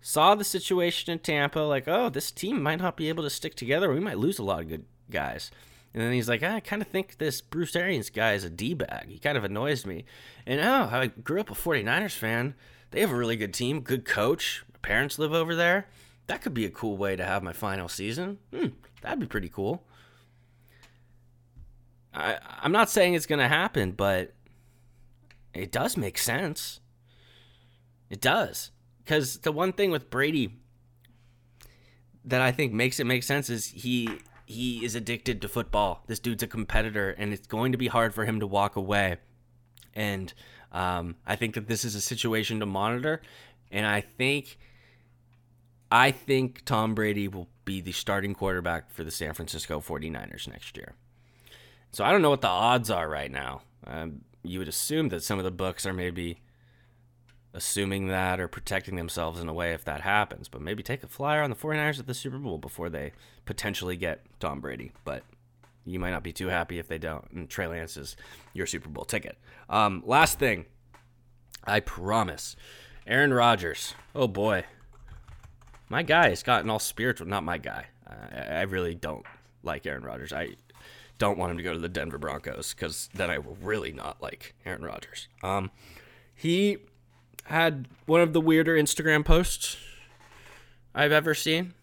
[0.00, 3.54] saw the situation in Tampa, like, oh, this team might not be able to stick
[3.54, 3.92] together.
[3.92, 5.50] We might lose a lot of good guys.
[5.96, 8.74] And then he's like, I kind of think this Bruce Arians guy is a D
[8.74, 9.08] bag.
[9.08, 10.04] He kind of annoys me.
[10.44, 12.54] And oh, I grew up a 49ers fan.
[12.90, 14.62] They have a really good team, good coach.
[14.74, 15.88] My parents live over there.
[16.26, 18.36] That could be a cool way to have my final season.
[18.54, 18.66] Hmm,
[19.00, 19.84] that'd be pretty cool.
[22.12, 24.34] I, I'm not saying it's going to happen, but
[25.54, 26.80] it does make sense.
[28.10, 28.70] It does.
[29.02, 30.58] Because the one thing with Brady
[32.22, 36.04] that I think makes it make sense is he he is addicted to football.
[36.06, 39.16] This dude's a competitor, and it's going to be hard for him to walk away.
[39.92, 40.32] And
[40.72, 43.20] um, I think that this is a situation to monitor.
[43.72, 44.58] And I think
[45.90, 50.76] I think Tom Brady will be the starting quarterback for the San Francisco 49ers next
[50.76, 50.94] year.
[51.92, 53.62] So I don't know what the odds are right now.
[53.86, 56.40] Um, you would assume that some of the books are maybe
[57.56, 60.46] assuming that or protecting themselves in a way if that happens.
[60.46, 63.12] But maybe take a flyer on the 49ers at the Super Bowl before they
[63.46, 64.92] potentially get Tom Brady.
[65.04, 65.24] But
[65.86, 67.24] you might not be too happy if they don't.
[67.32, 68.14] And Trey Lance is
[68.52, 69.38] your Super Bowl ticket.
[69.70, 70.66] Um, last thing,
[71.64, 72.56] I promise.
[73.06, 73.94] Aaron Rodgers.
[74.14, 74.64] Oh boy.
[75.88, 77.26] My guy has gotten all spiritual.
[77.26, 77.86] Not my guy.
[78.06, 79.24] I, really don't
[79.62, 80.32] like Aaron Rodgers.
[80.32, 80.56] I
[81.18, 84.20] don't want him to go to the Denver Broncos because then I will really not
[84.22, 85.28] like Aaron Rodgers.
[85.42, 85.70] Um,
[86.34, 86.78] he
[87.44, 89.76] had one of the weirder Instagram posts
[90.94, 91.74] I've ever seen.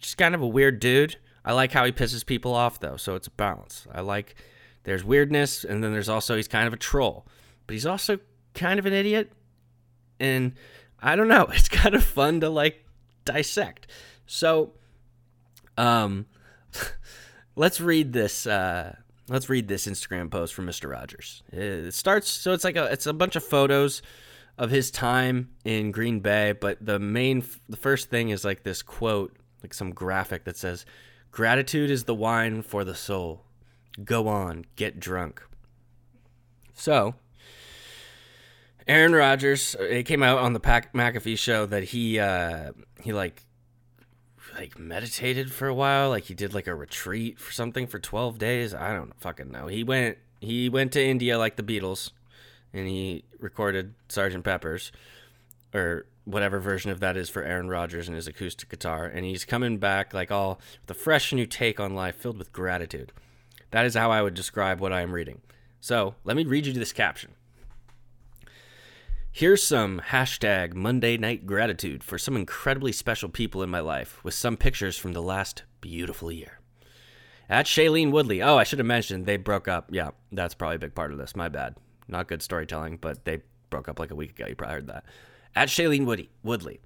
[0.00, 1.16] Just kind of a weird dude.
[1.44, 3.86] I like how he pisses people off though, so it's a balance.
[3.92, 4.34] I like
[4.84, 7.26] there's weirdness and then there's also he's kind of a troll,
[7.66, 8.18] but he's also
[8.54, 9.32] kind of an idiot.
[10.20, 10.54] And
[11.00, 12.84] I don't know, it's kind of fun to like
[13.24, 13.86] dissect.
[14.26, 14.72] So
[15.76, 16.26] um
[17.56, 18.96] let's read this uh
[19.28, 20.90] let's read this Instagram post from Mr.
[20.90, 21.42] Rogers.
[21.52, 24.02] It starts so it's like a it's a bunch of photos
[24.58, 28.82] of his time in Green Bay, but the main the first thing is like this
[28.82, 30.84] quote, like some graphic that says,
[31.30, 33.44] "Gratitude is the wine for the soul.
[34.04, 35.42] Go on, get drunk."
[36.74, 37.14] So,
[38.86, 43.44] Aaron Rodgers, it came out on the Pac- McAfee show that he uh he like
[44.54, 48.38] like meditated for a while, like he did like a retreat for something for 12
[48.38, 48.74] days.
[48.74, 49.68] I don't fucking know.
[49.68, 52.10] He went he went to India like the Beatles
[52.72, 54.92] and he recorded Sergeant Pepper's
[55.74, 59.06] or whatever version of that is for Aaron Rodgers and his acoustic guitar.
[59.06, 62.52] And he's coming back like all with a fresh new take on life filled with
[62.52, 63.12] gratitude.
[63.70, 65.40] That is how I would describe what I am reading.
[65.80, 67.32] So let me read you this caption.
[69.30, 74.34] Here's some hashtag Monday night gratitude for some incredibly special people in my life with
[74.34, 76.58] some pictures from the last beautiful year.
[77.48, 78.42] At Shailene Woodley.
[78.42, 79.88] Oh, I should have mentioned they broke up.
[79.90, 81.36] Yeah, that's probably a big part of this.
[81.36, 81.76] My bad.
[82.08, 84.46] Not good storytelling, but they broke up like a week ago.
[84.48, 85.04] You probably heard that.
[85.54, 86.80] At Shailene Woody, Woodley.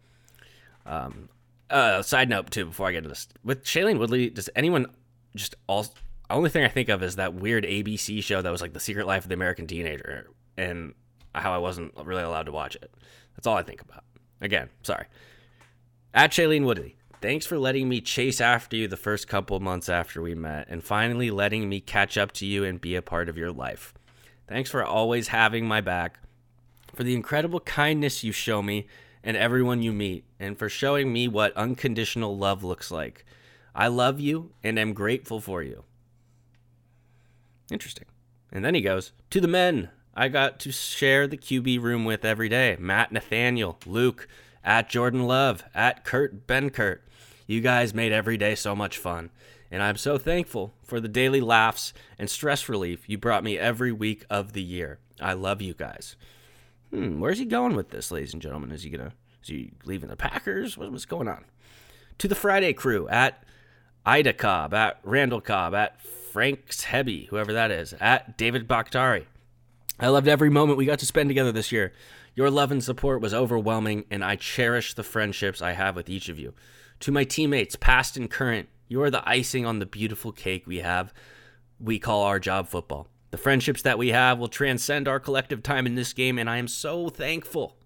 [0.84, 1.28] Um,
[1.70, 4.86] uh, side note too, before I get to this, with Shailene Woodley, does anyone
[5.34, 5.86] just all?
[6.28, 9.06] Only thing I think of is that weird ABC show that was like The Secret
[9.06, 10.94] Life of the American Teenager, and
[11.34, 12.92] how I wasn't really allowed to watch it.
[13.36, 14.04] That's all I think about.
[14.40, 15.06] Again, sorry.
[16.14, 20.20] At Shailene Woodley, thanks for letting me chase after you the first couple months after
[20.20, 23.38] we met, and finally letting me catch up to you and be a part of
[23.38, 23.94] your life.
[24.52, 26.18] Thanks for always having my back,
[26.94, 28.86] for the incredible kindness you show me
[29.24, 33.24] and everyone you meet, and for showing me what unconditional love looks like.
[33.74, 35.84] I love you and am grateful for you.
[37.70, 38.04] Interesting.
[38.52, 42.22] And then he goes, To the men I got to share the QB room with
[42.22, 44.28] every day Matt Nathaniel, Luke,
[44.62, 46.98] at Jordan Love, at Kurt Benkert.
[47.46, 49.30] You guys made every day so much fun
[49.72, 53.90] and I'm so thankful for the daily laughs and stress relief you brought me every
[53.90, 54.98] week of the year.
[55.18, 56.14] I love you guys.
[56.90, 58.70] Hmm, where's he going with this, ladies and gentlemen?
[58.70, 60.76] Is he gonna is he leaving the Packers?
[60.76, 61.46] What, what's going on?
[62.18, 63.42] To the Friday crew at
[64.04, 69.26] Ida Cobb, at Randall Cobb, at Frank's Hebby, whoever that is, at David Bakhtiari.
[69.98, 71.92] I loved every moment we got to spend together this year.
[72.34, 76.28] Your love and support was overwhelming, and I cherish the friendships I have with each
[76.28, 76.54] of you.
[77.00, 80.80] To my teammates, past and current, you are the icing on the beautiful cake we
[80.80, 81.14] have,
[81.80, 83.08] we call our job football.
[83.30, 86.58] The friendships that we have will transcend our collective time in this game, and I
[86.58, 87.78] am so thankful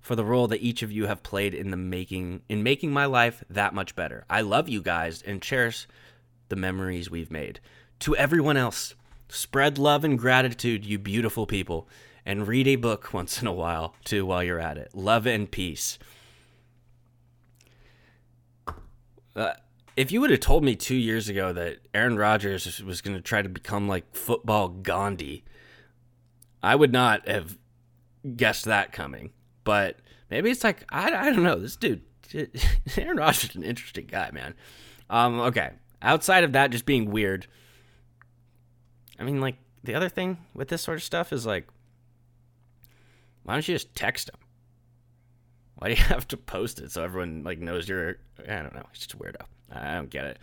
[0.00, 3.06] for the role that each of you have played in the making in making my
[3.06, 4.24] life that much better.
[4.28, 5.86] I love you guys and cherish
[6.48, 7.60] the memories we've made.
[8.00, 8.96] To everyone else,
[9.28, 11.88] spread love and gratitude, you beautiful people,
[12.26, 14.90] and read a book once in a while too while you're at it.
[14.92, 16.00] Love and peace.
[19.36, 19.54] Uh,
[19.96, 23.22] if you would have told me two years ago that Aaron Rodgers was going to
[23.22, 25.44] try to become like football Gandhi,
[26.62, 27.58] I would not have
[28.36, 29.32] guessed that coming.
[29.62, 29.98] But
[30.30, 31.58] maybe it's like I, I don't know.
[31.58, 32.02] This dude,
[32.96, 34.54] Aaron Rodgers, is an interesting guy, man.
[35.08, 35.70] Um, okay.
[36.02, 37.46] Outside of that, just being weird.
[39.18, 41.68] I mean, like the other thing with this sort of stuff is like,
[43.44, 44.36] why don't you just text him?
[45.76, 48.16] Why do you have to post it so everyone like knows you're?
[48.48, 48.84] I don't know.
[48.92, 49.42] He's just a weirdo.
[49.72, 50.38] I don't get it.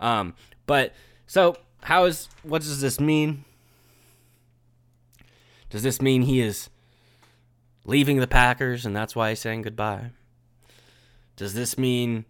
[0.00, 0.34] Um,
[0.66, 0.94] but
[1.26, 3.44] so how is what does this mean?
[5.70, 6.70] Does this mean he is
[7.84, 10.10] leaving the Packers and that's why he's saying goodbye?
[11.36, 12.24] Does this mean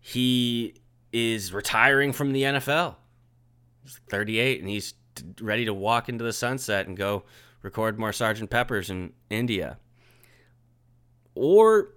[0.00, 0.74] he
[1.12, 2.96] is retiring from the NFL?
[3.82, 4.94] He's 38 and he's
[5.40, 7.24] ready to walk into the sunset and go
[7.62, 9.78] record more Sergeant Peppers in India.
[11.36, 11.90] Or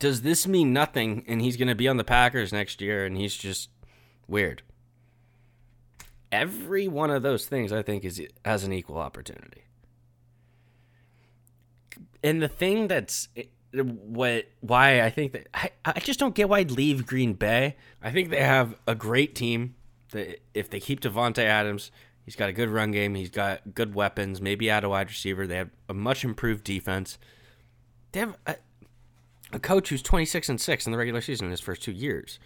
[0.00, 3.16] does this mean nothing and he's going to be on the Packers next year and
[3.16, 3.68] he's just
[4.26, 4.62] weird?
[6.32, 9.64] Every one of those things I think is has an equal opportunity.
[12.24, 16.48] And the thing that's eh, what why I think that I, I just don't get
[16.48, 17.76] why I'd leave Green Bay.
[18.02, 19.74] I think they have a great team.
[20.10, 21.90] That if they keep Davante Adams,
[22.24, 23.14] he's got a good run game.
[23.14, 24.40] He's got good weapons.
[24.40, 25.46] Maybe add a wide receiver.
[25.46, 27.18] They have a much improved defense.
[28.18, 28.56] They have a,
[29.52, 32.40] a coach who's 26 and 6 in the regular season in his first two years.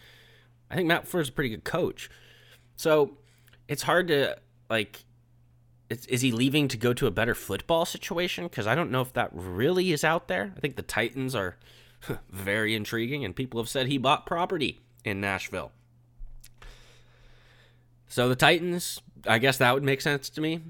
[0.71, 2.11] I think Matt is a pretty good coach.
[2.77, 3.17] So
[3.69, 4.37] it's hard to,
[4.69, 5.07] like,
[5.89, 8.45] is he leaving to go to a better football situation?
[8.45, 10.53] Because I don't know if that really is out there.
[10.55, 11.57] I think the Titans are
[12.31, 15.73] very intriguing, and people have said he bought property in Nashville.
[18.09, 20.61] So the Titans, I guess that would make sense to me.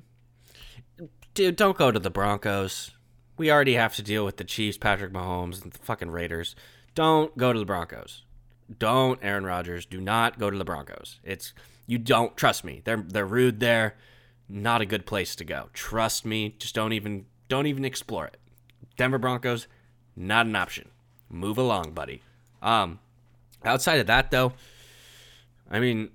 [1.35, 2.93] Dude, don't go to the Broncos
[3.37, 6.55] we already have to deal with the Chiefs, Patrick Mahomes, and the fucking Raiders.
[6.95, 8.23] Don't go to the Broncos.
[8.79, 9.87] Don't Aaron Rodgers.
[9.87, 11.19] Do not go to the Broncos.
[11.25, 11.53] It's
[11.87, 12.83] you don't trust me.
[12.85, 13.97] They're they're rude there.
[14.49, 15.69] Not a good place to go.
[15.73, 16.55] Trust me.
[16.59, 18.39] Just don't even don't even explore it.
[18.97, 19.67] Denver Broncos,
[20.15, 20.91] not an option.
[21.29, 22.23] Move along, buddy.
[22.61, 23.01] Um,
[23.65, 24.53] outside of that though,
[25.71, 26.11] I mean,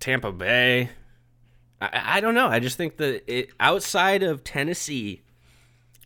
[0.00, 0.90] Tampa Bay.
[1.80, 2.48] I, I don't know.
[2.48, 5.23] I just think that it outside of Tennessee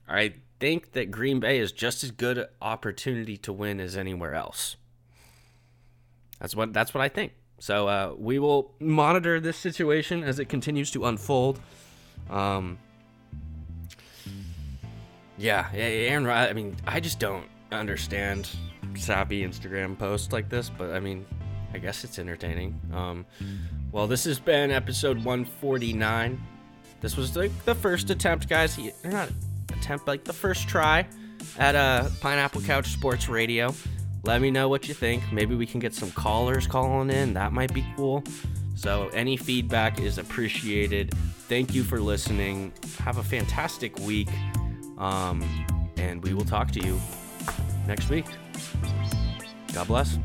[0.08, 4.76] I think that Green Bay is just as good opportunity to win as anywhere else.
[6.40, 7.32] That's what that's what I think.
[7.58, 11.60] So uh, we will monitor this situation as it continues to unfold.
[12.30, 12.78] Um,
[15.36, 16.26] yeah, Aaron.
[16.26, 18.48] I mean, I just don't understand
[18.94, 21.26] sappy Instagram posts like this, but I mean,
[21.72, 22.80] I guess it's entertaining.
[22.92, 23.26] Um,
[23.92, 26.40] well, this has been episode 149.
[27.00, 28.76] This was like the first attempt, guys.
[28.76, 29.30] They're not
[29.88, 31.06] attempt, like the first try
[31.58, 33.74] at a uh, Pineapple Couch Sports Radio.
[34.24, 35.22] Let me know what you think.
[35.32, 37.32] Maybe we can get some callers calling in.
[37.32, 38.22] That might be cool.
[38.74, 41.14] So, any feedback is appreciated.
[41.48, 42.72] Thank you for listening.
[42.98, 44.28] Have a fantastic week.
[44.98, 45.42] Um,
[45.96, 47.00] and we will talk to you
[47.86, 48.26] next week.
[49.72, 50.18] God bless.